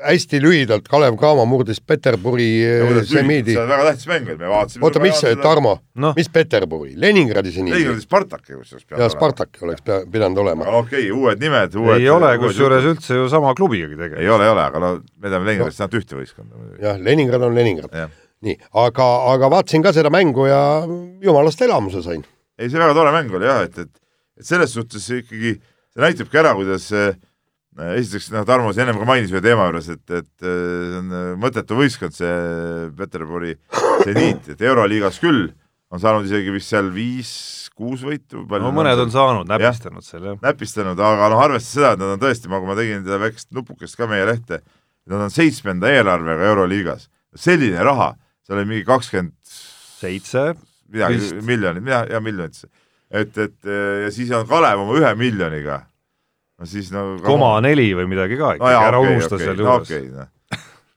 [0.01, 2.47] hästi lühidalt, Kalev Cramo murdis Peterburi
[2.89, 3.53] no, semiidi.
[3.53, 6.95] see on väga tähtis mäng, et me vaatasime oota, mis see, Tarmo no., mis Peterburi,
[6.99, 7.77] Leningradi semiidi?
[7.77, 9.11] Leningradi Spartaki kusjuures peab olema.
[9.13, 10.67] Spartaki oleks pea, pidanud olema.
[10.81, 14.25] okei okay,, uued nimed, uued ei ole kusjuures üldse ju sama klubigagi tegelikult.
[14.25, 16.03] ei ole, ei ole, aga no me teame Leningradist ainult no.
[16.03, 16.67] ühte võistkonda.
[16.81, 17.97] jah, Leningrad on Leningrad.
[18.49, 20.61] nii, aga, aga vaatasin ka seda mängu ja
[21.21, 22.25] jumalast elamuse sain.
[22.57, 23.93] ei, see väga tore mäng oli jah, et, et,
[24.39, 25.59] et selles suhtes ikkagi
[25.99, 27.15] see näitabki ära, kuidas äh,
[27.99, 30.53] esiteks noh, Tarmo ennem ka mainis ühe teema juures, et, et äh,
[30.89, 33.55] see on äh, mõttetu võistkond, see Peterburi
[34.05, 35.49] seniit, et Euroliigas küll
[35.89, 38.45] on saanud isegi vist seal viis-kuus võitu.
[38.45, 40.41] no mõned on saanud, näpistanud seal jah.
[40.45, 43.99] näpistanud, aga noh, arvestades seda, et nad on tõesti, kui ma tegin seda väikest nupukest
[43.99, 44.61] ka meie lehte,
[45.09, 47.09] nad on seitsmenda eelarvega Euroliigas.
[47.35, 48.13] selline raha,
[48.45, 49.33] seal oli mingi kakskümmend
[49.99, 50.51] seitse
[50.89, 52.63] midagi, miljonit, ja, ja miljonit
[53.09, 53.69] et, et
[54.05, 55.83] ja siis on Kalev oma ühe miljoniga.
[56.59, 59.93] No siis no koma neli või midagi ka ikkagi no,, ära okay, unusta okay, sealjuures
[59.93, 60.09] okay,.
[60.13, 60.27] No.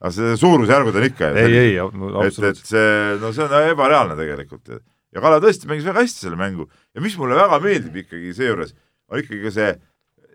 [0.02, 2.88] aga see suurusjärgud on ikka ei, ei, et, et see,
[3.22, 4.74] no see on ebareaalne tegelikult.
[5.12, 8.74] ja Kalev tõesti mängis väga hästi selle mängu ja mis mulle väga meeldib ikkagi seejuures,
[9.12, 9.72] on ikkagi ka see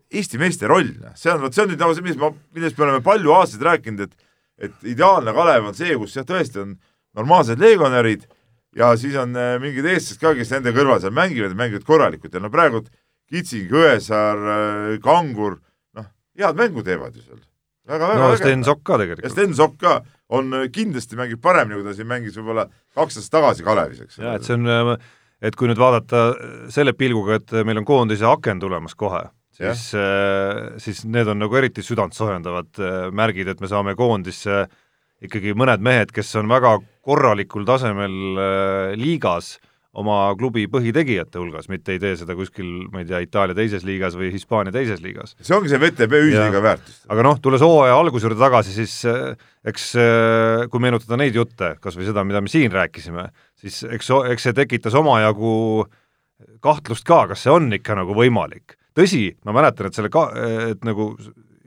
[0.08, 0.88] Eesti meeste roll,
[1.20, 3.66] see on, vot see on nüüd nagu see, millest ma, millest me oleme palju aastaid
[3.68, 6.78] rääkinud, et et ideaalne Kalev on see, kus jah, tõesti on
[7.18, 8.24] normaalsed legionärid
[8.78, 12.42] ja siis on äh, mingid eestlased ka, kes nende kõrval seal mängivad, mängivad korralikult ja
[12.42, 12.82] no praegu
[13.32, 15.60] Kitsing, Õesaar, äh, Kangur,
[15.98, 16.10] noh,
[16.40, 17.44] head mängu teevad ju seal.
[17.88, 19.26] väga, väga no Sten Sokk ka tegelikult.
[19.26, 19.96] ja Sten Sokk ka
[20.30, 24.20] on, äh, kindlasti mängib paremini, kui ta siin mängis võib-olla kaks aastat tagasi Kalevis, eks.
[24.24, 24.98] jaa, et see on,
[25.42, 26.30] et kui nüüd vaadata
[26.74, 29.26] selle pilguga, et meil on koondise aken tulemas kohe,
[29.58, 34.66] siis, äh, siis need on nagu eriti südantsoojendavad äh, märgid, et me saame koondisse
[35.24, 39.58] ikkagi mõned mehed, kes on väga korralikul tasemel äh, liigas
[39.98, 44.18] oma klubi põhitegijate hulgas, mitte ei tee seda kuskil, ma ei tea, Itaalia teises liigas
[44.20, 45.36] või Hispaania teises liigas.
[45.42, 47.04] see ongi see VTB ühisliiga väärtus.
[47.10, 48.98] aga noh, tulles hooaja alguse juurde tagasi, siis
[49.68, 49.92] eks
[50.72, 54.58] kui meenutada neid jutte, kas või seda, mida me siin rääkisime, siis eks, eks see
[54.58, 55.88] tekitas omajagu
[56.62, 60.30] kahtlust ka, kas see on ikka nagu võimalik tõsi, ma mäletan, et selle ka-,
[60.72, 61.12] et nagu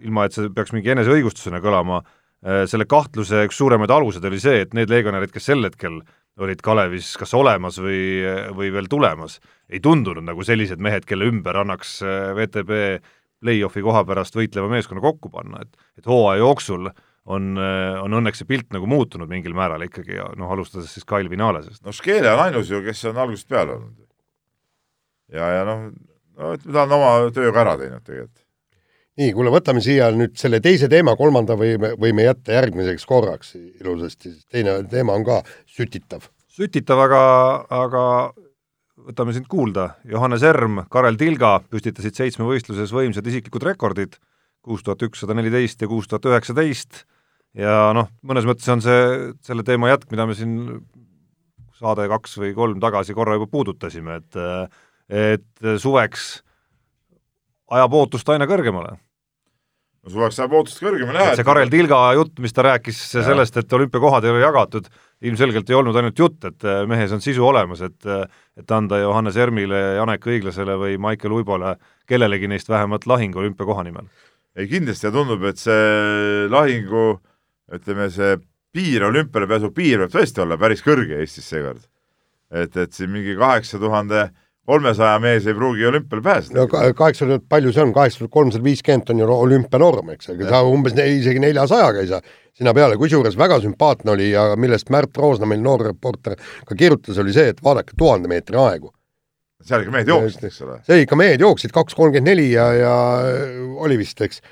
[0.00, 2.00] ilma, et see peaks mingi eneseõigustusena kõlama,
[2.44, 6.00] äh, selle kahtluse üks suuremaid aluseid oli see, et need legionärid, kes sel hetkel
[6.40, 8.22] olid Kalevis kas olemas või,
[8.56, 13.00] või veel tulemas, ei tundunud nagu sellised mehed, kelle ümber annaks äh, VTB
[13.40, 16.90] play-off'i koha pärast võitleva meeskonna kokku panna, et et hooaja jooksul
[17.30, 21.08] on, äh, on õnneks see pilt nagu muutunud mingil määral ikkagi ja noh, alustades siis
[21.08, 21.82] Kyle Vinalesest.
[21.84, 24.06] no Škele on ainus ju, kes on algusest peale olnud.
[25.34, 25.90] ja, ja noh,
[26.38, 28.39] no et ta on oma töö ka ära teinud tegelikult.
[29.20, 34.32] Nii, kuule, võtame siia nüüd selle teise teema, kolmanda võime, võime jätta järgmiseks korraks ilusasti,
[34.52, 36.30] teine teema on ka sütitav.
[36.50, 37.22] sütitav, aga,
[37.74, 38.04] aga
[39.10, 44.16] võtame sind kuulda, Johannes Erm, Karel Tilga püstitasid seitsmevõistluses võimsad isiklikud rekordid,
[44.64, 47.04] kuus tuhat ükssada neliteist ja kuus tuhat üheksateist,
[47.60, 49.04] ja noh, mõnes mõttes on see
[49.46, 50.56] selle teema jätk, mida me siin
[51.80, 54.40] saade kaks või kolm tagasi korra juba puudutasime, et
[55.10, 56.26] et suveks
[57.74, 58.98] ajab ootust aina kõrgemale.
[60.01, 61.34] No suveks ajab ootust kõrgemale jah.
[61.36, 63.24] see Karel Tilga jutt, mis ta rääkis ja.
[63.26, 64.88] sellest, et olümpiakohad ei ole jagatud,
[65.28, 68.24] ilmselgelt ei olnud ainult jutt, et äh, mehes on sisu olemas, et äh,
[68.61, 71.76] et anda Johannes Ermile, Janek Õiglasele või Maicel Uibole,
[72.09, 74.09] kellelegi neist vähemalt lahing olümpiakoha nimel.
[74.57, 77.07] ei kindlasti ja tundub, et see lahingu
[77.70, 78.36] ütleme, see
[78.72, 81.84] piir, olümpiale pääsu piir võib tõesti olla päris kõrge Eestis seekord.
[82.51, 86.61] et, et siin mingi kaheksa tuhande 000 kolmesaja mees ei pruugi olümpiale pääseda.
[86.61, 90.50] no kaheksa tuhat, palju see on, kaheksa tuhat kolmsada viiskümmend on ju olümpianorm, eks, ega
[90.52, 92.20] sa umbes ne, isegi neljasajaga ei saa
[92.61, 96.36] sinna peale, kusjuures väga sümpaatne oli ja millest Märt Roosna, meil noor reporter,
[96.68, 98.92] ka kirjutas, oli see, et vaadake tuhande meetri aegu.
[99.64, 100.78] seal ikka mehed jooksid, eks ole.
[100.86, 102.94] see ikka mehed jooksid, kaks kolmkümmend neli ja, ja
[103.84, 104.42] oli vist, eks.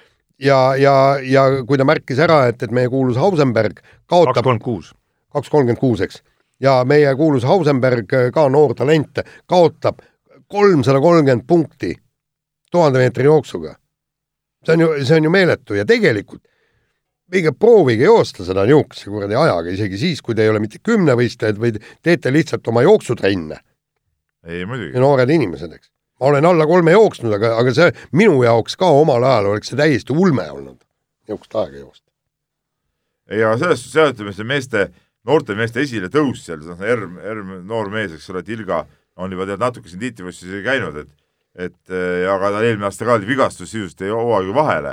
[0.40, 0.94] ja, ja,
[1.24, 4.92] ja kui ta märkis ära, et, et meie kuulus Hausenberg kaotab kaks kolmkümmend kuus.
[5.36, 6.22] kaks kolmkümmend kuus, eks
[6.60, 10.02] ja meie kuulus Hausenberg, ka noor talent, kaotab
[10.48, 11.94] kolmsada kolmkümmend punkti
[12.70, 13.76] tuhande meetri jooksuga.
[14.66, 16.42] see on ju, see on ju meeletu ja tegelikult
[17.32, 21.60] minge proovige joosta seda niisuguse kuradi ajaga, isegi siis, kui te ei ole mitte kümnevõistlejad,
[21.60, 23.60] vaid teete lihtsalt oma jooksutrenne.
[24.48, 24.98] ei muidugi.
[24.98, 25.90] noored inimesed, eks.
[26.20, 29.80] ma olen alla kolme jooksnud, aga, aga see minu jaoks ka omal ajal oleks see
[29.80, 30.80] täiesti ulme olnud,
[31.28, 32.06] niisugust aega joosta.
[33.28, 34.88] ei, aga selles suhtes ütleme see meeste
[35.28, 38.82] noorte meeste esiletõus seal, noh, Erm, Erm, noor mees, eks ole, Tilga
[39.18, 41.14] on juba tead natuke siin tiitlivõistluses käinud, et
[41.58, 41.90] et
[42.30, 44.92] aga tal eelmine aasta ka oli vigastus, sisuliselt jäi hooaega vahele.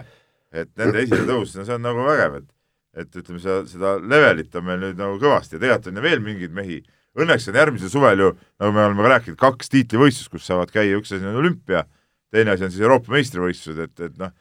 [0.55, 2.47] et nende esiletõus, no see on nagu vägev, et
[2.95, 6.21] et ütleme, seda, seda levelit on meil nüüd nagu kõvasti ja tegelikult on ju veel
[6.23, 6.77] mingeid mehi,
[7.19, 8.29] õnneks on järgmisel suvel ju,
[8.61, 11.83] nagu me oleme ka rääkinud, kaks tiitlivõistlust, kus saavad käia, üks asi on olümpia,
[12.31, 14.31] teine asi on siis Euroopa meistrivõistlused, et, et noh,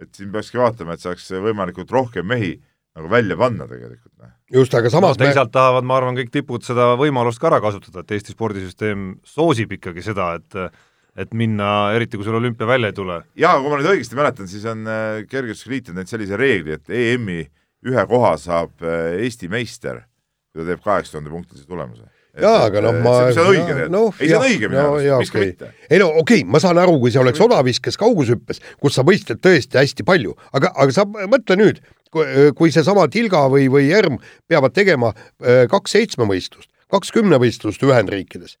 [0.00, 2.54] et siin peakski vaatama, et saaks võimalikult rohkem mehi
[2.96, 4.12] nagu välja panna tegelikult.
[4.20, 4.32] Noh.
[4.54, 5.56] Just, aga samas no, teisalt me...
[5.56, 10.04] tahavad, ma arvan, kõik tipud seda võimalust ka ära kasutada, et Eesti spordisüsteem soosib ikkagi
[10.04, 10.80] seda, et
[11.12, 13.18] et minna, eriti kui sul olümpia välja ei tule.
[13.36, 16.88] jaa, kui ma nüüd õigesti mäletan, siis on äh, kergejõustikliit on teinud sellise reegli, et
[16.88, 17.42] EM-i
[17.90, 20.06] ühe koha saab äh, Eesti meister,
[20.52, 22.08] kui ta teeb kaheksa tuhande punktilise tulemuse
[22.40, 25.32] jaa, aga noh, ma see on õige no,, ei see on õige minu arust, miks
[25.34, 25.72] ka mitte.
[25.88, 29.42] ei no okei okay,, ma saan aru, kui see oleks odaviskes kaugushüppes, kus sa võistled
[29.44, 31.82] tõesti hästi palju, aga, aga sa mõtle nüüd,
[32.56, 34.18] kui seesama Tilga või, või Erm
[34.48, 38.56] peavad tegema äh, kaks seitsmevõistlust, kaks kümnevõistlust Ühendriikides,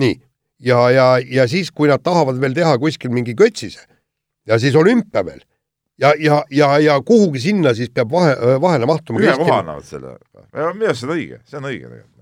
[0.00, 0.20] nii,
[0.68, 3.86] ja, ja, ja siis, kui nad tahavad veel teha kuskil mingi kötsise
[4.48, 5.40] ja siis olümpia veel
[6.00, 9.22] ja, ja, ja, ja kuhugi sinna siis peab vahe, vahele mahtuma.
[9.24, 10.18] ühe koha annavad selle,
[10.52, 12.13] minu arust see on õige, see on õige tegelikult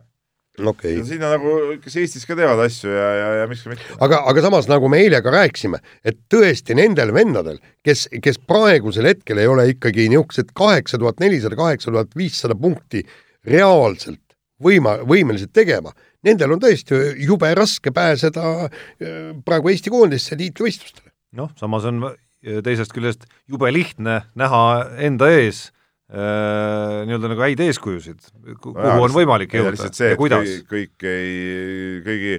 [0.61, 1.01] okay.
[1.07, 3.87] siin on nagu, kes Eestis ka teevad asju ja, ja, ja miks ka mitte.
[4.05, 9.09] aga, aga samas nagu me eile ka rääkisime, et tõesti nendel vendadel, kes, kes praegusel
[9.09, 13.05] hetkel ei ole ikkagi niisugused kaheksa tuhat nelisada, kaheksa tuhat viissada punkti
[13.49, 14.21] reaalselt
[14.63, 15.95] võima, võimelised tegema,
[16.27, 21.09] nendel on tõesti jube raske pääseda äh, praegu Eesti koondisse tiitlivõistlustele.
[21.41, 22.05] noh, samas on
[22.43, 24.63] teisest küljest jube lihtne näha
[24.99, 25.81] enda ees Äh,
[26.13, 28.27] nii-öelda nagu häid eeskujusid,
[28.61, 30.59] kuhu no, on võimalik jõuda see, ja kuidas.
[30.69, 32.35] kõik ei, kõigi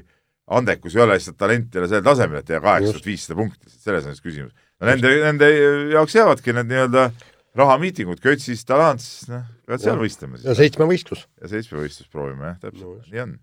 [0.54, 3.74] andekus ei ole lihtsalt talent ei ole sellel tasemel, et teha kaheksa tuhat viissada punkti,
[3.74, 4.54] selles on siis küsimus.
[4.78, 5.50] no nende, nende
[5.96, 7.08] jaoks jäävadki need nii-öelda
[7.58, 10.48] rahamiitingud, Kötsis, Talants, noh, peavad seal võistlema siis.
[10.52, 11.28] ja seitsmevõistlus.
[11.42, 13.38] ja seitsmevõistlus proovime jah, täpselt no,, nii on.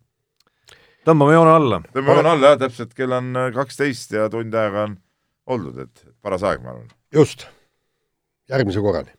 [1.11, 1.85] tõmbame joone alla.
[1.91, 5.01] tõmbame joone alla jah, täpselt, kell on kaksteist ja tund aega on
[5.51, 6.93] oldud, et paras aeg, ma arvan.
[7.19, 7.49] just,
[8.51, 9.19] järgmise korrani